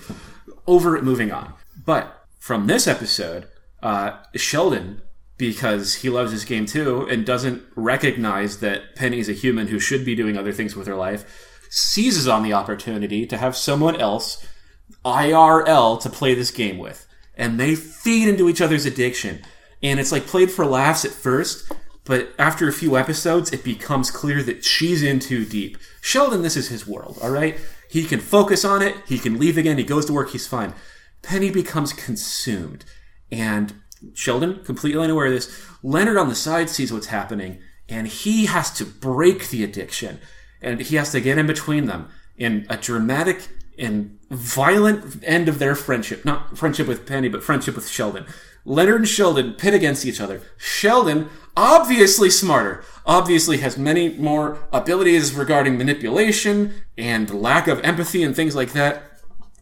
[0.66, 1.52] Over it, moving on.
[1.84, 3.48] But from this episode,
[3.82, 5.02] uh, Sheldon,
[5.38, 10.04] because he loves his game too and doesn't recognize that Penny's a human who should
[10.04, 14.46] be doing other things with her life, seizes on the opportunity to have someone else
[15.04, 17.06] IRL to play this game with.
[17.34, 19.42] And they feed into each other's addiction.
[19.82, 21.72] And it's like played for laughs at first,
[22.04, 25.78] but after a few episodes, it becomes clear that she's in too deep.
[26.00, 27.58] Sheldon, this is his world, all right?
[27.88, 30.74] He can focus on it, he can leave again, he goes to work, he's fine.
[31.22, 32.84] Penny becomes consumed.
[33.30, 33.74] And
[34.14, 38.70] Sheldon, completely unaware of this, Leonard on the side sees what's happening, and he has
[38.72, 40.20] to break the addiction.
[40.60, 45.58] And he has to get in between them in a dramatic and violent end of
[45.58, 46.24] their friendship.
[46.24, 48.26] Not friendship with Penny, but friendship with Sheldon.
[48.64, 50.40] Leonard and Sheldon pit against each other.
[50.56, 58.36] Sheldon, obviously smarter, obviously has many more abilities regarding manipulation and lack of empathy and
[58.36, 59.02] things like that.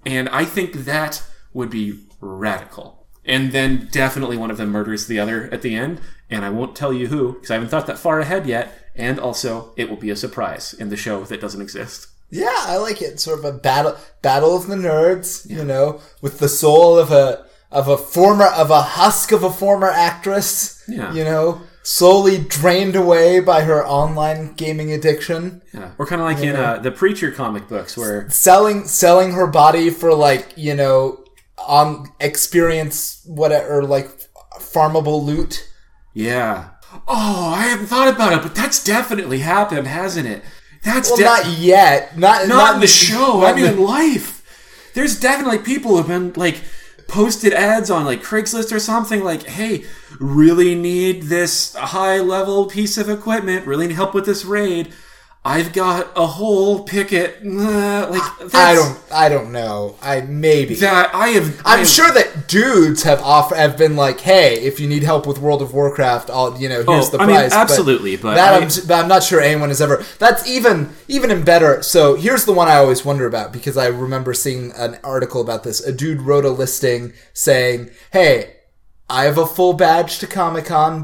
[0.05, 3.07] And I think that would be radical.
[3.25, 6.01] And then definitely one of them murders the other at the end.
[6.29, 8.91] And I won't tell you who, because I haven't thought that far ahead yet.
[8.95, 12.09] And also, it will be a surprise in the show that doesn't exist.
[12.31, 13.19] Yeah, I like it.
[13.21, 17.45] Sort of a battle battle of the nerds, you know, with the soul of a
[17.73, 20.83] of a former of a husk of a former actress.
[20.89, 21.13] Yeah.
[21.13, 25.63] You know, slowly drained away by her online gaming addiction.
[25.75, 25.91] Yeah.
[25.99, 29.91] Or kind of like in uh, the Preacher comic books where Selling selling her body
[29.91, 31.25] for like, you know,
[31.67, 34.09] on experience whatever like
[34.59, 35.69] farmable loot.
[36.15, 36.71] Yeah.
[37.07, 40.43] Oh, I haven't thought about it, but that's definitely happened, hasn't it?
[40.83, 42.19] That's Well, de- not yet.
[42.19, 43.41] Not not in the show.
[43.41, 44.91] not I mean, in in life.
[44.95, 46.63] There's definitely people who've been like
[47.07, 49.85] posted ads on like Craigslist or something like, "Hey,
[50.19, 53.67] really need this high level piece of equipment.
[53.67, 54.93] Really need help with this raid.
[55.43, 59.97] I've got a whole picket." Like I don't I don't know.
[60.03, 60.75] I maybe.
[60.77, 61.61] That I have.
[61.65, 65.03] I I'm have- sure that dudes have offer have been like, "Hey, if you need
[65.03, 68.35] help with World of Warcraft, I'll you know here's Oh, the I mean, absolutely, but
[68.35, 70.05] that I- I, am but I'm not sure anyone has ever.
[70.19, 71.83] That's even even in better.
[71.83, 75.65] So here's the one I always wonder about because I remember seeing an article about
[75.65, 75.81] this.
[75.81, 78.57] A dude wrote a listing saying, "Hey,
[79.09, 81.03] I have a full badge to Comic Con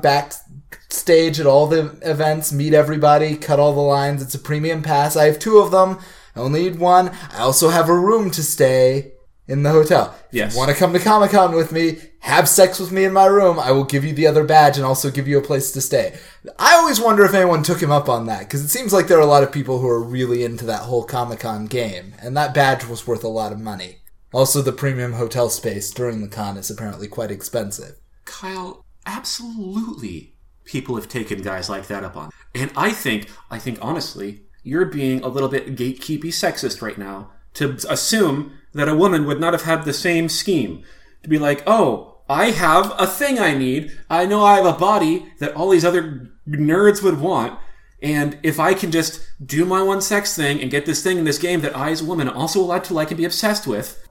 [0.97, 4.23] backstage at all the events, meet everybody, cut all the lines.
[4.23, 5.17] It's a premium pass.
[5.17, 5.99] I have two of them.
[6.35, 7.11] I only need one.
[7.33, 9.13] I also have a room to stay
[9.49, 10.15] in the hotel.
[10.29, 10.53] If Yes.
[10.53, 13.27] you want to come to Comic Con with me, have sex with me in my
[13.27, 13.59] room.
[13.59, 16.19] I will give you the other badge and also give you a place to stay.
[16.59, 19.19] I always wonder if anyone took him up on that because it seems like there
[19.19, 22.37] are a lot of people who are really into that whole Comic Con game, and
[22.37, 23.99] that badge was worth a lot of money.
[24.33, 27.95] Also, the premium hotel space during the con is apparently quite expensive.
[28.25, 30.36] Kyle, absolutely
[30.67, 32.31] people have taken guys like that up on.
[32.55, 37.31] And I think, I think honestly, you're being a little bit gatekeepy sexist right now
[37.55, 40.85] to assume that a woman would not have had the same scheme.
[41.23, 43.97] To be like, oh, I have a thing I need.
[44.11, 47.59] I know I have a body that all these other nerds would want.
[48.03, 51.25] And if I can just do my one sex thing and get this thing in
[51.25, 54.07] this game that I as a woman also allowed to like and be obsessed with,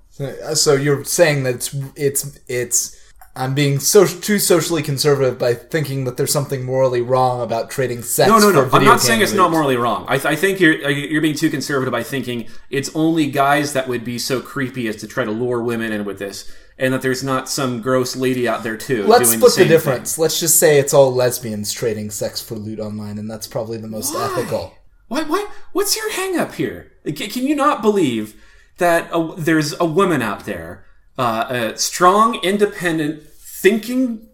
[0.53, 3.04] So you're saying that it's it's it's
[3.37, 8.01] I'm being so too socially conservative by thinking that there's something morally wrong about trading
[8.01, 8.29] sex.
[8.29, 8.69] No, no, no.
[8.71, 10.05] I'm not saying it's not morally wrong.
[10.07, 13.73] I, th- I think you're uh, you're being too conservative by thinking it's only guys
[13.73, 16.93] that would be so creepy as to try to lure women in with this, and
[16.93, 19.05] that there's not some gross lady out there too.
[19.05, 20.17] Let's doing split the, the difference.
[20.17, 23.89] Let's just say it's all lesbians trading sex for loot online, and that's probably the
[23.89, 24.67] most ethical.
[24.67, 24.77] Thing.
[25.09, 26.93] What what what's your hang up here?
[27.03, 28.41] Can, can you not believe
[28.77, 30.84] that a, there's a woman out there,
[31.17, 34.27] uh, a strong, independent, thinking,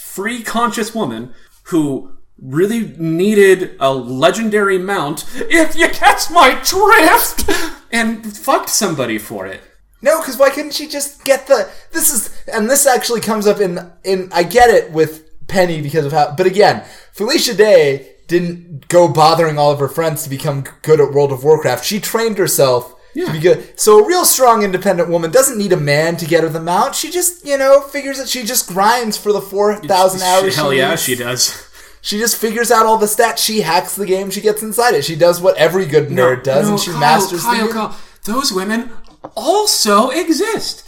[0.00, 7.48] free, conscious woman who really needed a legendary mount, if you catch my drift,
[7.90, 9.60] and fucked somebody for it.
[10.02, 11.68] No, because why couldn't she just get the?
[11.92, 14.28] This is, and this actually comes up in in.
[14.32, 19.58] I get it with Penny because of how, but again, Felicia Day didn't go bothering
[19.58, 21.84] all of her friends to become good at World of Warcraft.
[21.84, 23.78] She trained herself to be good.
[23.80, 26.94] So a real strong, independent woman doesn't need a man to get her the mount.
[26.94, 30.54] She just, you know, figures that she just grinds for the four thousand hours.
[30.56, 31.02] Hell she yeah, needs.
[31.02, 31.68] she does.
[32.02, 33.38] She just figures out all the stats.
[33.38, 34.30] She hacks the game.
[34.30, 35.04] She gets inside it.
[35.04, 37.72] She does what every good nerd does, No, and she Kyle, masters Kyle, the.
[37.72, 38.90] Kyle, those women
[39.36, 40.84] also exist.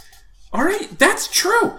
[0.53, 1.73] All right, that's true,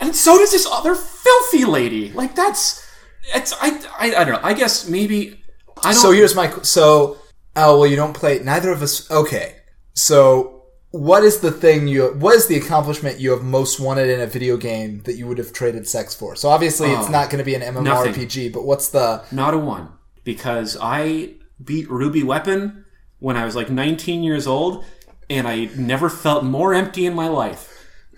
[0.00, 2.12] and so does this other filthy lady.
[2.12, 2.86] Like that's,
[3.34, 4.48] it's I I, I don't know.
[4.48, 5.42] I guess maybe
[5.78, 5.94] I don't.
[5.94, 7.18] So here's my so
[7.56, 9.56] oh well you don't play neither of us okay
[9.94, 14.20] so what is the thing you what is the accomplishment you have most wanted in
[14.20, 17.30] a video game that you would have traded sex for so obviously it's Oh, not
[17.30, 18.52] going to be an MMORPG nothing.
[18.52, 19.88] but what's the Not a one.
[20.24, 22.84] Because I beat Ruby Weapon
[23.18, 24.84] when I was like 19 years old,
[25.30, 27.70] and I never felt more empty in my life.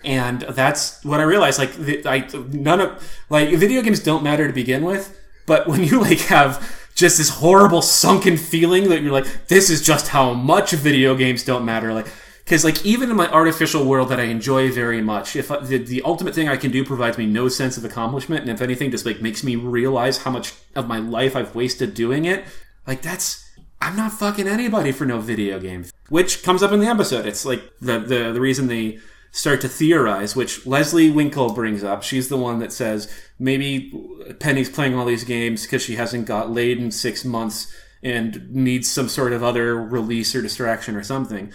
[0.03, 1.59] And that's what I realized.
[1.59, 1.71] Like,
[2.05, 6.19] I none of like video games don't matter to begin with, but when you like
[6.21, 11.15] have just this horrible sunken feeling that you're like, this is just how much video
[11.15, 11.93] games don't matter.
[11.93, 12.07] Like,
[12.43, 15.77] because like even in my artificial world that I enjoy very much, if I, the,
[15.77, 18.89] the ultimate thing I can do provides me no sense of accomplishment, and if anything,
[18.89, 22.45] just like makes me realize how much of my life I've wasted doing it,
[22.87, 23.47] like that's
[23.79, 25.85] I'm not fucking anybody for no video game.
[26.09, 27.27] Which comes up in the episode.
[27.27, 28.97] It's like the the, the reason they
[29.37, 32.01] start to theorize, which Leslie Winkle brings up.
[32.01, 33.93] She's the one that says maybe
[34.39, 37.71] Penny's playing all these games because she hasn't got laid in six months
[38.01, 41.53] and needs some sort of other release or distraction or something.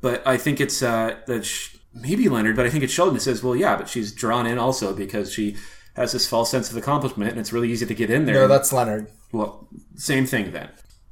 [0.00, 3.20] But I think it's uh, that sh- maybe Leonard, but I think it's Sheldon that
[3.20, 5.56] says, well, yeah, but she's drawn in also because she
[5.94, 8.34] has this false sense of accomplishment and it's really easy to get in there.
[8.34, 10.70] no that's Leonard well, same thing then.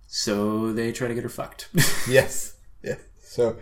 [0.08, 1.68] So they try to get her fucked.
[2.08, 3.56] yes yeah so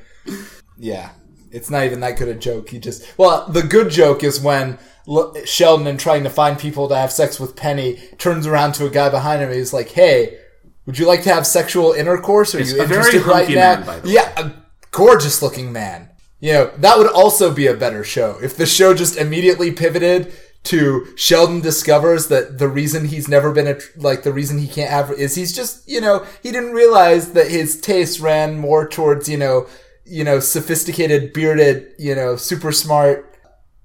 [0.78, 1.10] yeah
[1.50, 4.78] it's not even that good a joke he just well the good joke is when
[5.08, 8.86] L- Sheldon and trying to find people to have sex with Penny turns around to
[8.86, 10.38] a guy behind him and he's like hey
[10.86, 12.54] Would you like to have sexual intercourse?
[12.54, 13.54] Are It's you interested right now?
[13.76, 14.14] man, by the way.
[14.14, 14.52] yeah, a
[14.90, 16.10] gorgeous looking man.
[16.38, 20.32] You know, that would also be a better show if the show just immediately pivoted
[20.64, 24.90] to Sheldon discovers that the reason he's never been a like the reason he can't
[24.90, 29.28] have is he's just you know he didn't realize that his taste ran more towards
[29.28, 29.66] you know
[30.06, 33.36] you know sophisticated bearded you know super smart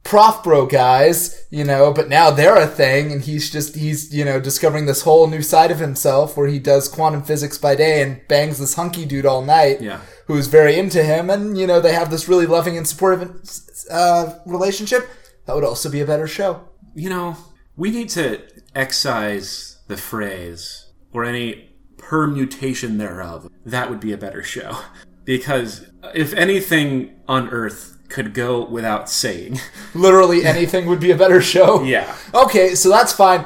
[0.04, 4.26] prof bro guys, you know, but now they're a thing and he's just, he's, you
[4.26, 8.02] know, discovering this whole new side of himself where he does quantum physics by day
[8.02, 9.82] and bangs this hunky dude all night.
[9.82, 10.02] Yeah.
[10.28, 13.42] Who's very into him and, you know, they have this really loving and supportive,
[13.90, 15.10] uh, relationship.
[15.46, 16.68] That would also be a better show.
[16.96, 17.38] You know,
[17.76, 18.42] we need to
[18.76, 23.50] excise the phrase or any permutation thereof.
[23.66, 24.78] That would be a better show.
[25.24, 29.60] Because if anything on Earth could go without saying,
[29.96, 31.84] Literally anything would be a better show.
[31.84, 32.16] yeah.
[32.34, 33.46] Okay, so that's fine.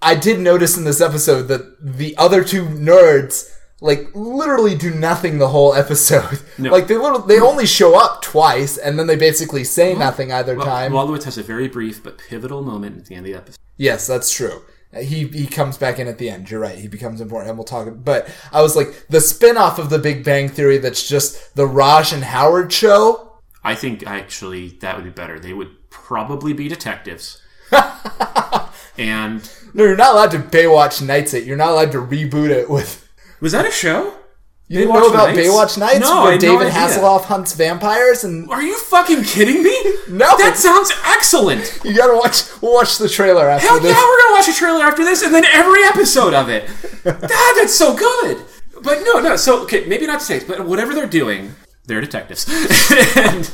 [0.00, 5.38] I did notice in this episode that the other two nerds like literally do nothing
[5.38, 6.40] the whole episode.
[6.58, 6.70] No.
[6.70, 10.54] Like they little, they only show up twice and then they basically say nothing either
[10.56, 10.92] time.
[10.92, 13.58] Wolowitz has a very brief but pivotal moment at the end of the episode.
[13.76, 14.62] yes, that's true.
[14.96, 16.50] He he comes back in at the end.
[16.50, 16.78] You're right.
[16.78, 20.24] He becomes important and we'll talk but I was like the spin-off of the Big
[20.24, 23.32] Bang Theory that's just the Raj and Howard show.
[23.62, 25.38] I think actually that would be better.
[25.38, 27.40] They would probably be detectives.
[28.98, 31.44] and No, you're not allowed to Baywatch Nights it.
[31.44, 33.08] You're not allowed to reboot it with
[33.40, 34.14] was that a show?
[34.66, 35.48] You didn't Baywatch know about Nights?
[35.48, 36.72] Baywatch Nights No, where had no David.
[36.72, 39.74] Hasselhoff hunts vampires and Are you fucking kidding me?
[40.08, 40.36] No.
[40.38, 41.80] That sounds excellent.
[41.82, 42.42] You gotta watch.
[42.60, 45.34] We'll watch the trailer after Hell yeah, we're gonna watch a trailer after this, and
[45.34, 46.68] then every episode of it.
[47.04, 48.44] God, that's so good.
[48.82, 49.34] But no, no.
[49.36, 51.54] So okay, maybe not detectives, but whatever they're doing,
[51.86, 52.46] they're detectives.
[53.16, 53.50] and,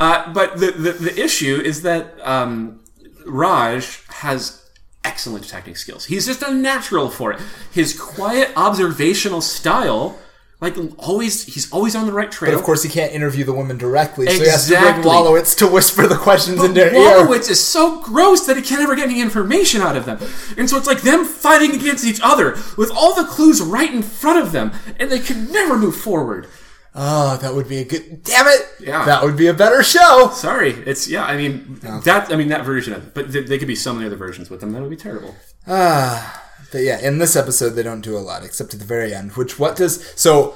[0.00, 2.80] uh, but the, the the issue is that um,
[3.24, 4.68] Raj has
[5.04, 6.06] excellent detecting skills.
[6.06, 7.40] He's just a natural for it.
[7.72, 10.18] His quiet observational style,
[10.60, 12.52] like always, he's always on the right trail.
[12.52, 15.56] But of course, he can't interview the woman directly, so he has to bring Wolowitz
[15.58, 17.24] to whisper the questions in their ear.
[17.26, 20.18] Wolowitz is so gross that he can't ever get any information out of them.
[20.56, 24.02] And so it's like them fighting against each other with all the clues right in
[24.02, 26.48] front of them, and they can never move forward.
[26.92, 28.24] Oh, that would be a good.
[28.24, 28.62] Damn it!
[28.80, 29.04] Yeah.
[29.04, 30.30] that would be a better show.
[30.34, 31.24] Sorry, it's yeah.
[31.24, 32.32] I mean that.
[32.32, 34.50] I mean that version of it, but th- they could be so many other versions
[34.50, 34.72] with them.
[34.72, 35.36] That would be terrible.
[35.68, 36.46] Ah.
[36.72, 39.32] But yeah, in this episode, they don't do a lot except at the very end.
[39.32, 40.54] Which what does so?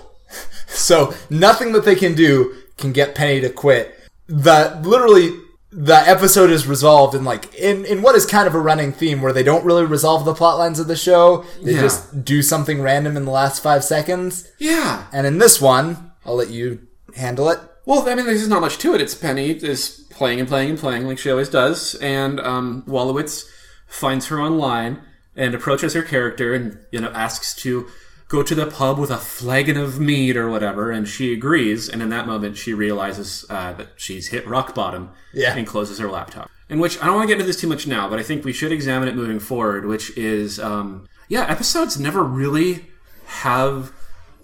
[0.67, 3.95] So nothing that they can do can get Penny to quit.
[4.27, 5.39] The literally
[5.71, 9.23] the episode is resolved in like in in what is kind of a running theme
[9.23, 11.45] where they don't really resolve the plot lines of the show.
[11.63, 11.81] They Yeah.
[11.83, 14.49] just do something random in the last five seconds.
[14.59, 15.05] Yeah.
[15.13, 16.81] And in this one, I'll let you
[17.17, 17.59] handle it.
[17.85, 19.01] Well, I mean, there's not much to it.
[19.01, 23.45] It's Penny is playing and playing and playing like she always does, and um, Wolowitz
[23.89, 25.01] finds her online
[25.37, 27.87] and approaches her character and you know asks to
[28.29, 31.87] go to the pub with a flagon of mead or whatever, and she agrees.
[31.89, 35.55] And in that moment, she realizes uh, that she's hit rock bottom Yeah.
[35.55, 36.51] and closes her laptop.
[36.71, 38.43] In which I don't want to get into this too much now, but I think
[38.45, 39.85] we should examine it moving forward.
[39.85, 42.87] Which is, um, yeah, episodes never really
[43.27, 43.93] have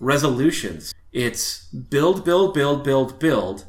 [0.01, 0.95] resolutions.
[1.13, 3.65] It's build, build, build, build, build,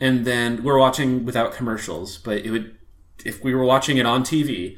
[0.00, 2.16] and then we're watching without commercials.
[2.18, 2.76] But it would,
[3.24, 4.76] if we were watching it on TV,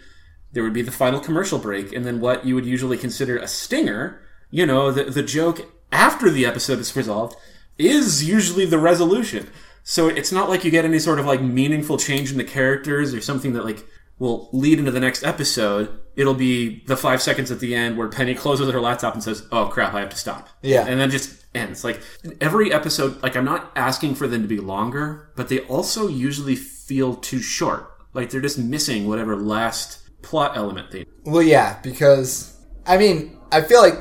[0.53, 3.47] there would be the final commercial break, and then what you would usually consider a
[3.49, 4.21] stinger.
[4.51, 7.37] You know, the the joke after the episode is resolved
[7.79, 9.49] is usually the resolution.
[9.83, 13.15] So it's not like you get any sort of like meaningful change in the characters
[13.15, 13.85] or something that like
[14.19, 15.99] will lead into the next episode.
[16.15, 19.47] It'll be the five seconds at the end where Penny closes her laptop and says,
[19.51, 20.85] "Oh crap, I have to stop." Yeah.
[20.87, 21.83] and then just ends.
[21.85, 22.01] Like
[22.41, 26.57] every episode, like I'm not asking for them to be longer, but they also usually
[26.57, 27.91] feel too short.
[28.13, 31.07] Like they're just missing whatever last plot element they.
[31.25, 32.57] Well, yeah, because
[32.87, 33.99] I mean, I feel like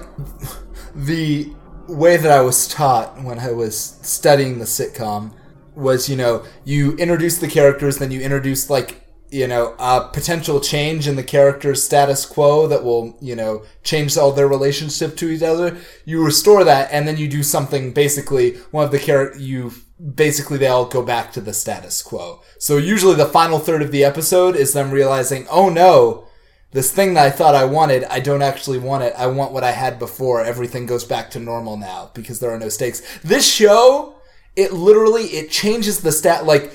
[0.96, 1.54] the
[1.88, 5.34] way that I was taught when I was studying the sitcom
[5.76, 10.60] was, you know, you introduce the characters, then you introduce like, you know, a potential
[10.60, 15.30] change in the character's status quo that will, you know, change all their relationship to
[15.30, 15.78] each other.
[16.04, 17.94] You restore that, and then you do something.
[17.94, 19.72] Basically, one of the character you
[20.16, 22.42] basically they all go back to the status quo.
[22.58, 26.28] So usually, the final third of the episode is them realizing, oh no,
[26.72, 29.14] this thing that I thought I wanted, I don't actually want it.
[29.18, 30.44] I want what I had before.
[30.44, 33.02] Everything goes back to normal now because there are no stakes.
[33.24, 34.16] This show,
[34.56, 36.72] it literally it changes the stat like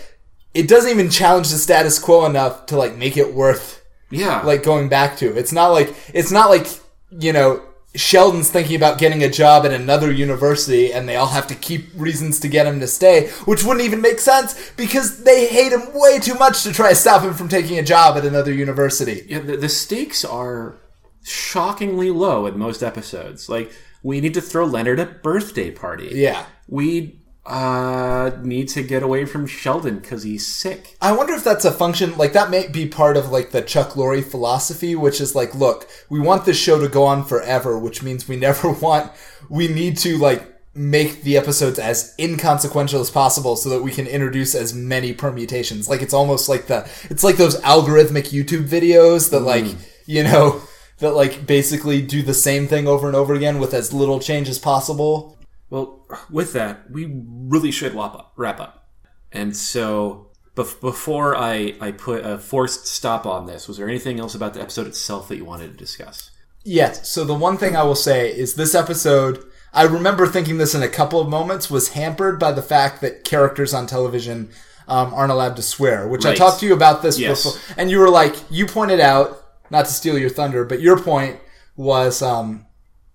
[0.53, 4.63] it doesn't even challenge the status quo enough to like make it worth Yeah, like
[4.63, 5.37] going back to.
[5.37, 6.67] It's not like it's not like,
[7.11, 7.63] you know,
[7.97, 11.89] Sheldon's thinking about getting a job at another university and they all have to keep
[11.95, 15.83] reasons to get him to stay, which wouldn't even make sense because they hate him
[15.95, 19.25] way too much to try to stop him from taking a job at another university.
[19.29, 19.39] yeah.
[19.39, 20.77] The, the stakes are
[21.23, 23.49] shockingly low in most episodes.
[23.49, 23.73] Like
[24.03, 26.11] We need to throw Leonard a birthday party.
[26.13, 26.47] Yeah.
[26.69, 30.97] We uh, need to get away from Sheldon because he's sick.
[31.01, 33.91] I wonder if that's a function like that may be part of like the Chuck
[33.91, 38.03] Lorre philosophy, which is like, look, we want this show to go on forever, which
[38.03, 39.13] means we never want
[39.49, 44.07] we need to like make the episodes as inconsequential as possible so that we can
[44.07, 45.89] introduce as many permutations.
[45.89, 49.67] Like it's almost like the it's like those algorithmic YouTube videos that like,
[50.07, 50.63] you know,
[50.99, 54.49] that like basically do the same thing over and over again with as little change
[54.49, 55.34] as possible.
[55.71, 58.33] Well, with that, we really should wrap up.
[58.37, 58.89] Wrap up.
[59.33, 64.21] And so, bef- before I, I put a forced stop on this, was there anything
[64.21, 66.31] else about the episode itself that you wanted to discuss?
[66.65, 67.09] Yes.
[67.11, 69.43] So the one thing I will say is this episode,
[69.73, 73.25] I remember thinking this in a couple of moments, was hampered by the fact that
[73.25, 74.51] characters on television
[74.87, 77.43] um, aren't allowed to swear, which I talked to you about this Yes.
[77.45, 77.61] before.
[77.77, 79.41] And you were like, you pointed out,
[79.71, 81.41] not to steal your thunder, but your point
[81.77, 82.67] was um,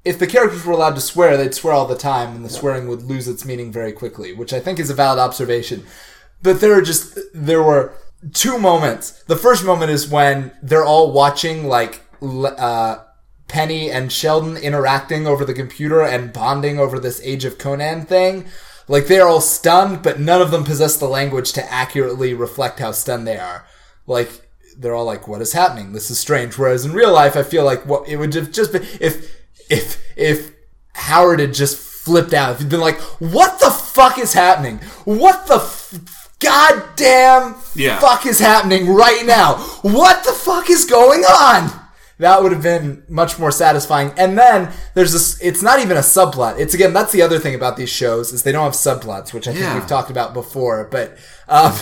[0.05, 2.87] if the characters were allowed to swear, they'd swear all the time and the swearing
[2.87, 5.85] would lose its meaning very quickly, which I think is a valid observation.
[6.41, 7.93] But there are just, there were
[8.33, 9.23] two moments.
[9.23, 13.03] The first moment is when they're all watching like, uh,
[13.49, 18.45] Penny and Sheldon interacting over the computer and bonding over this Age of Conan thing.
[18.87, 22.91] Like they're all stunned, but none of them possess the language to accurately reflect how
[22.91, 23.65] stunned they are.
[24.07, 24.48] Like
[24.79, 25.91] they're all like, "What is happening?
[25.93, 28.71] This is strange." Whereas in real life, I feel like what it would have just
[28.71, 29.35] been if
[29.69, 30.51] if if
[30.93, 34.79] Howard had just flipped out, if he'd been like, "What the fuck is happening?
[35.05, 37.99] What the f- goddamn Yeah.
[37.99, 39.55] fuck is happening right now?
[39.81, 41.71] What the fuck is going on?"
[42.19, 44.11] That would have been much more satisfying.
[44.17, 46.59] And then there's this, it's not even a subplot.
[46.59, 49.47] It's again, that's the other thing about these shows is they don't have subplots, which
[49.47, 49.75] I think Yeah.
[49.75, 51.17] we've talked about before, but,
[51.47, 51.73] um,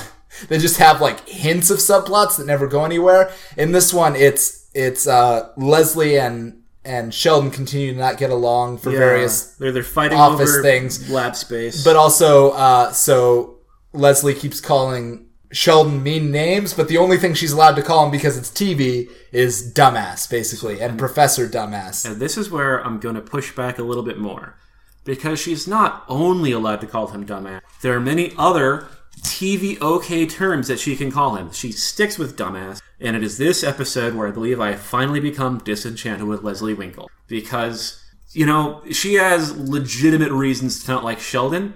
[0.49, 3.31] they just have like hints of subplots that never go anywhere.
[3.57, 8.77] In this one, it's, it's, uh, Leslie and, and Sheldon continue to not get along
[8.77, 11.09] for various they're they're fighting office over things.
[11.11, 11.83] lab space.
[11.83, 13.57] but also, uh, so
[13.91, 18.11] Leslie keeps calling Sheldon mean names, but the only thing she's allowed to call him
[18.11, 22.09] because it's TV is dumbass, basically, and Professor Dumbass.
[22.09, 24.57] And this is where I'm going to push back a little bit more.
[25.05, 28.87] Because she's not only allowed to call him dumbass, there are many other
[29.21, 31.51] TV okay terms that she can call him.
[31.51, 35.59] She sticks with dumbass, and it is this episode where I believe I finally become
[35.59, 37.09] disenchanted with Leslie Winkle.
[37.27, 41.73] Because, you know, she has legitimate reasons to not like Sheldon,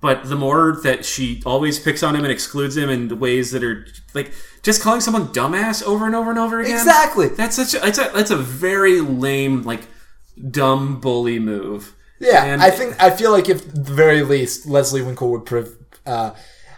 [0.00, 3.64] but the more that she always picks on him and excludes him in ways that
[3.64, 4.32] are like
[4.62, 6.74] just calling someone dumbass over and over and over again.
[6.74, 7.28] Exactly.
[7.28, 9.86] That's such a, that's a that's a very lame like
[10.50, 11.94] dumb bully move.
[12.20, 15.46] Yeah, And- I think I feel like if at the very least Leslie Winkle would
[15.46, 15.76] prov-
[16.06, 16.32] uh,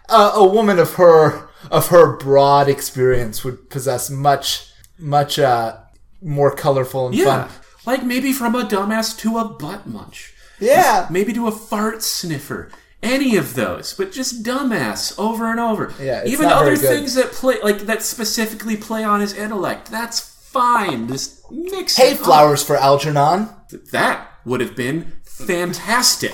[0.09, 5.77] a, a woman of her of her broad experience would possess much much uh,
[6.23, 7.61] more colorful and Yeah, fun.
[7.87, 12.71] like maybe from a dumbass to a butt munch, Yeah, maybe to a fart sniffer.
[13.03, 15.93] Any of those, but just dumbass over and over.
[16.01, 19.91] Yeah, it's even other things that play like that specifically play on his intellect.
[19.91, 21.07] That's fine.
[21.09, 22.25] Just mix hay it up.
[22.25, 23.51] flowers for Algernon.
[23.93, 26.33] That would have been fantastic.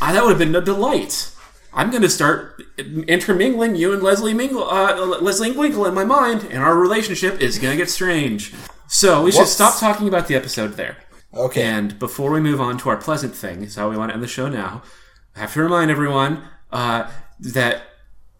[0.00, 1.30] I, that would have been a delight.
[1.74, 6.44] I'm going to start intermingling you and Leslie Mingle, uh, Leslie Winkle in my mind,
[6.50, 8.52] and our relationship is going to get strange.
[8.88, 10.98] So we should stop talking about the episode there.
[11.32, 11.62] Okay.
[11.62, 14.28] And before we move on to our pleasant things, how we want to end the
[14.28, 14.82] show now,
[15.34, 17.10] I have to remind everyone uh,
[17.40, 17.84] that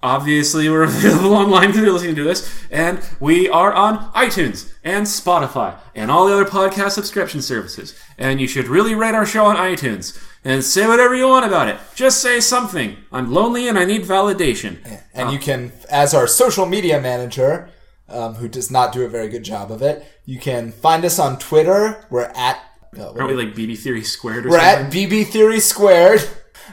[0.03, 5.07] obviously we're available online if you're listening to this, and we are on iTunes and
[5.07, 7.99] Spotify and all the other podcast subscription services.
[8.19, 11.69] And you should really rate our show on iTunes and say whatever you want about
[11.69, 11.77] it.
[11.95, 12.97] Just say something.
[13.13, 14.79] I'm lonely and I need validation.
[15.15, 17.71] And you can, as our social media manager,
[18.09, 21.19] um, who does not do a very good job of it, you can find us
[21.19, 22.05] on Twitter.
[22.11, 22.59] We're at
[22.99, 24.87] uh, Aren't we like BB Theory squared or We're something?
[24.87, 26.29] at BB Theory Squared,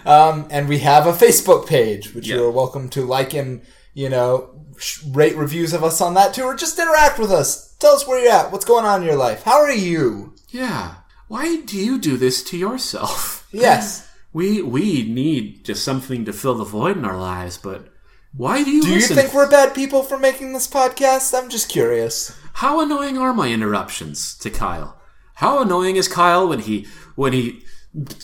[0.06, 2.36] um, and we have a Facebook page, which Yeah.
[2.36, 3.62] you're welcome to like and
[3.94, 4.50] you know
[5.12, 7.74] rate reviews of us on that too, or just interact with us.
[7.80, 10.34] Tell us where you're at, what's going on in your life, how are you?
[10.50, 10.96] yeah.
[11.30, 13.48] Why do you do this to yourself?
[13.54, 14.06] Yes.
[14.32, 17.88] We we need just something to fill the void in our lives, but
[18.32, 21.34] why do you Do you think we're bad people for making this podcast?
[21.36, 22.38] I'm just curious.
[22.54, 25.02] How annoying are my interruptions to Kyle?
[25.34, 27.64] How annoying is Kyle when he when he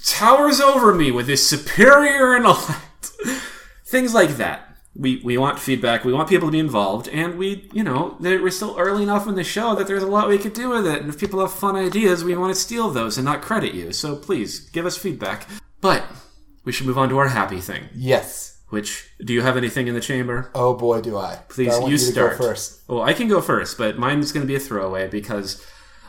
[0.06, 3.10] towers over me with his superior intellect?
[3.88, 4.75] Things like that.
[4.96, 6.06] We we want feedback.
[6.06, 9.36] We want people to be involved, and we you know we're still early enough in
[9.36, 11.02] the show that there's a lot we could do with it.
[11.02, 13.92] And if people have fun ideas, we want to steal those and not credit you.
[13.92, 15.48] So please give us feedback.
[15.82, 16.04] But
[16.64, 17.90] we should move on to our happy thing.
[17.94, 18.54] Yes.
[18.70, 20.50] Which do you have anything in the chamber?
[20.56, 21.40] Oh boy, do I.
[21.50, 22.82] Please, I you start go first.
[22.88, 25.64] Well, I can go first, but mine's going to be a throwaway because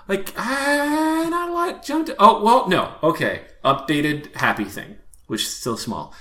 [0.08, 2.10] Like, ah, not a lot jumped.
[2.18, 2.94] Oh, well, no.
[3.02, 3.42] Okay.
[3.64, 6.14] Updated happy thing, which is still small.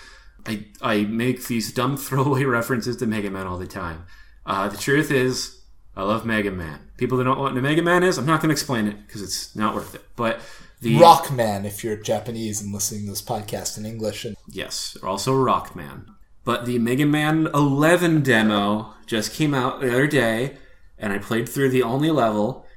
[0.46, 4.06] I, I make these dumb throwaway references to Mega Man all the time.
[4.46, 5.62] Uh, the truth is,
[5.96, 6.80] I love Mega Man.
[6.98, 9.06] People that don't know what a Mega Man is, I'm not going to explain it
[9.06, 10.04] because it's not worth it.
[10.16, 10.40] But
[10.82, 14.26] the Rockman, if you're Japanese and listening to this podcast in English.
[14.26, 16.06] And Yes, also Rockman.
[16.44, 20.58] But the Mega Man 11 demo just came out the other day,
[20.98, 22.68] and I played through the only level,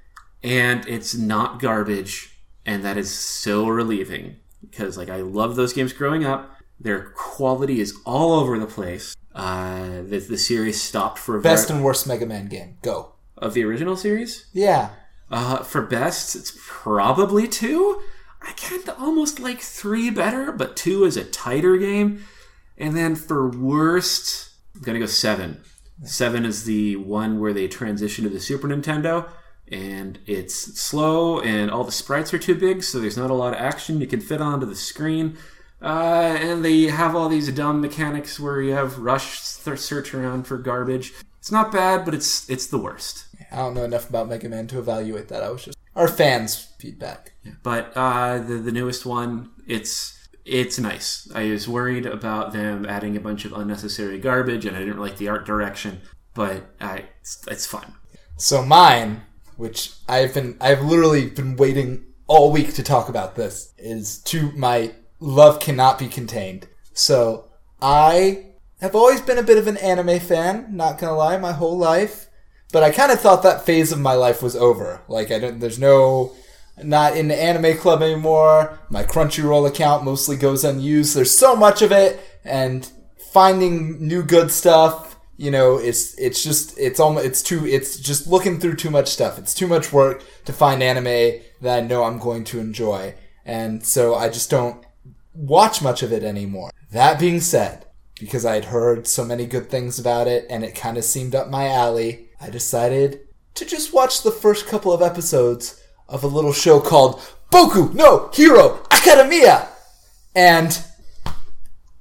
[0.42, 5.92] and it's not garbage, and that is so relieving because like I love those games
[5.92, 6.54] growing up.
[6.80, 9.16] Their quality is all over the place.
[9.34, 12.78] Uh, the, the series stopped for a ver- best and worst Mega Man game.
[12.82, 13.12] Go.
[13.36, 14.46] of the original series.
[14.52, 14.90] Yeah.
[15.30, 18.00] Uh, for best, it's probably two.
[18.42, 22.24] I kind of almost like three better, but two is a tighter game.
[22.76, 25.60] And then for worst, I'm gonna go seven.
[26.04, 29.28] Seven is the one where they transition to the Super Nintendo,
[29.66, 33.52] and it's slow, and all the sprites are too big, so there's not a lot
[33.52, 35.36] of action you can fit onto the screen.
[35.80, 40.44] Uh, and they have all these dumb mechanics where you have rush th- search around
[40.44, 41.12] for garbage.
[41.38, 43.26] It's not bad, but it's it's the worst.
[43.52, 45.42] I don't know enough about Mega Man to evaluate that.
[45.42, 47.34] I was just our fans' feedback.
[47.62, 51.28] But uh, the the newest one, it's it's nice.
[51.34, 55.18] I was worried about them adding a bunch of unnecessary garbage, and I didn't like
[55.18, 56.00] the art direction.
[56.34, 57.94] But I, it's, it's fun.
[58.36, 59.22] So mine,
[59.56, 64.52] which I've been, I've literally been waiting all week to talk about this, is to
[64.52, 66.68] my love cannot be contained.
[66.92, 67.50] So
[67.80, 68.46] I
[68.80, 70.66] have always been a bit of an anime fan.
[70.70, 72.26] Not gonna lie, my whole life.
[72.72, 75.00] But I kind of thought that phase of my life was over.
[75.08, 76.32] Like I don't, there's no,
[76.82, 78.78] not in the anime club anymore.
[78.90, 81.16] My Crunchyroll account mostly goes unused.
[81.16, 82.90] There's so much of it, and
[83.32, 85.08] finding new good stuff
[85.38, 89.08] you know it's it's just it's almost it's too it's just looking through too much
[89.08, 93.14] stuff it's too much work to find anime that i know i'm going to enjoy
[93.44, 94.84] and so i just don't
[95.38, 97.86] watch much of it anymore that being said
[98.18, 101.32] because i had heard so many good things about it and it kind of seemed
[101.34, 103.20] up my alley i decided
[103.54, 107.20] to just watch the first couple of episodes of a little show called
[107.52, 109.68] boku no hero academia
[110.34, 110.82] and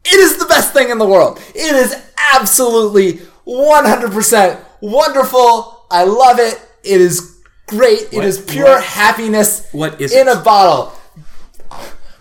[0.10, 1.38] it is the best thing in the world.
[1.54, 1.94] It is
[2.34, 5.86] absolutely 100% wonderful.
[5.92, 6.62] I love it.
[6.82, 8.08] It is great.
[8.14, 10.38] It is pure what- happiness what is in it?
[10.38, 10.94] a bottle.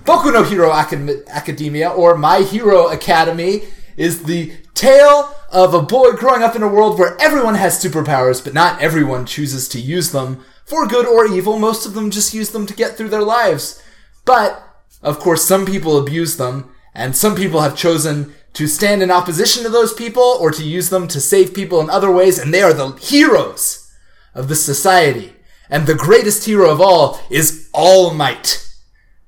[0.07, 3.65] Boku no Hero Acad- Academia, or My Hero Academy,
[3.97, 8.43] is the tale of a boy growing up in a world where everyone has superpowers,
[8.43, 11.59] but not everyone chooses to use them for good or evil.
[11.59, 13.83] Most of them just use them to get through their lives.
[14.25, 14.63] But,
[15.03, 19.65] of course, some people abuse them, and some people have chosen to stand in opposition
[19.65, 22.63] to those people or to use them to save people in other ways, and they
[22.63, 23.93] are the heroes
[24.37, 25.33] of the society.
[25.69, 28.66] And the greatest hero of all is All Might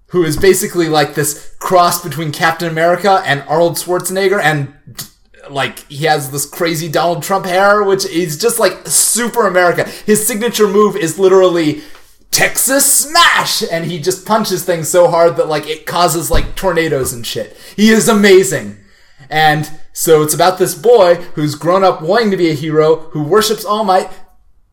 [0.08, 4.74] who is basically like this cross between Captain America and Arnold Schwarzenegger, and
[5.50, 9.84] like he has this crazy Donald Trump hair, which is just like super America.
[9.84, 11.82] His signature move is literally
[12.30, 17.12] Texas Smash, and he just punches things so hard that like it causes like tornadoes
[17.12, 17.56] and shit.
[17.76, 18.76] He is amazing.
[19.30, 23.22] And so it's about this boy who's grown up wanting to be a hero, who
[23.22, 24.10] worships All Might,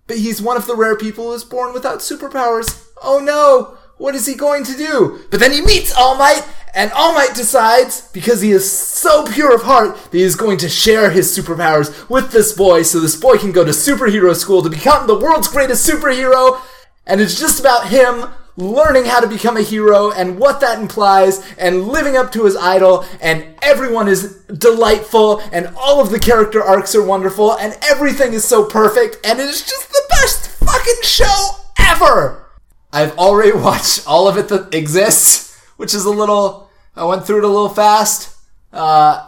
[0.07, 2.85] but he's one of the rare people who is born without superpowers.
[3.01, 3.74] Oh no!
[3.97, 5.21] What is he going to do?
[5.31, 9.55] But then he meets All Might, and All Might decides, because he is so pure
[9.55, 13.15] of heart, that he is going to share his superpowers with this boy so this
[13.15, 16.59] boy can go to superhero school to become the world's greatest superhero.
[17.07, 21.45] And it's just about him learning how to become a hero and what that implies
[21.57, 26.63] and living up to his idol and everyone is delightful and all of the character
[26.63, 31.01] arcs are wonderful and everything is so perfect and it is just the best fucking
[31.03, 32.44] show ever.
[32.95, 37.39] I've already watched all of it that exists, which is a little, I went through
[37.39, 38.35] it a little fast.
[38.71, 39.27] Uh,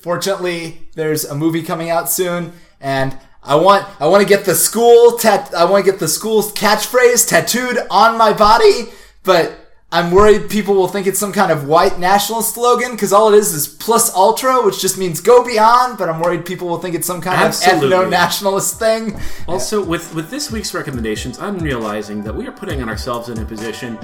[0.00, 4.54] fortunately, there's a movie coming out soon and I want I want to get the
[4.54, 8.90] school tat I want to get the school's catchphrase tattooed on my body,
[9.22, 13.32] but I'm worried people will think it's some kind of white nationalist slogan because all
[13.32, 15.96] it is is plus ultra, which just means go beyond.
[15.96, 17.94] But I'm worried people will think it's some kind Absolutely.
[17.94, 19.18] of ethno nationalist thing.
[19.46, 23.46] Also, with with this week's recommendations, I'm realizing that we are putting ourselves in a
[23.46, 23.94] position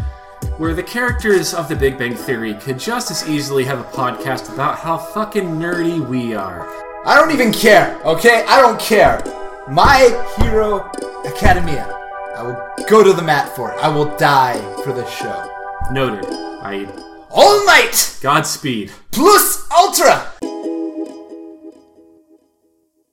[0.57, 4.51] where the characters of The Big Bang Theory could just as easily have a podcast
[4.55, 6.67] about how fucking nerdy we are.
[7.05, 8.43] I don't even care, okay?
[8.49, 9.23] I don't care.
[9.69, 9.99] My
[10.39, 10.91] Hero
[11.27, 11.91] Academia.
[12.37, 13.79] I will go to the mat for it.
[13.81, 15.54] I will die for this show.
[15.93, 16.25] Noted.
[16.63, 16.87] I
[17.31, 18.91] All Might Godspeed.
[19.13, 20.33] plus Ultra.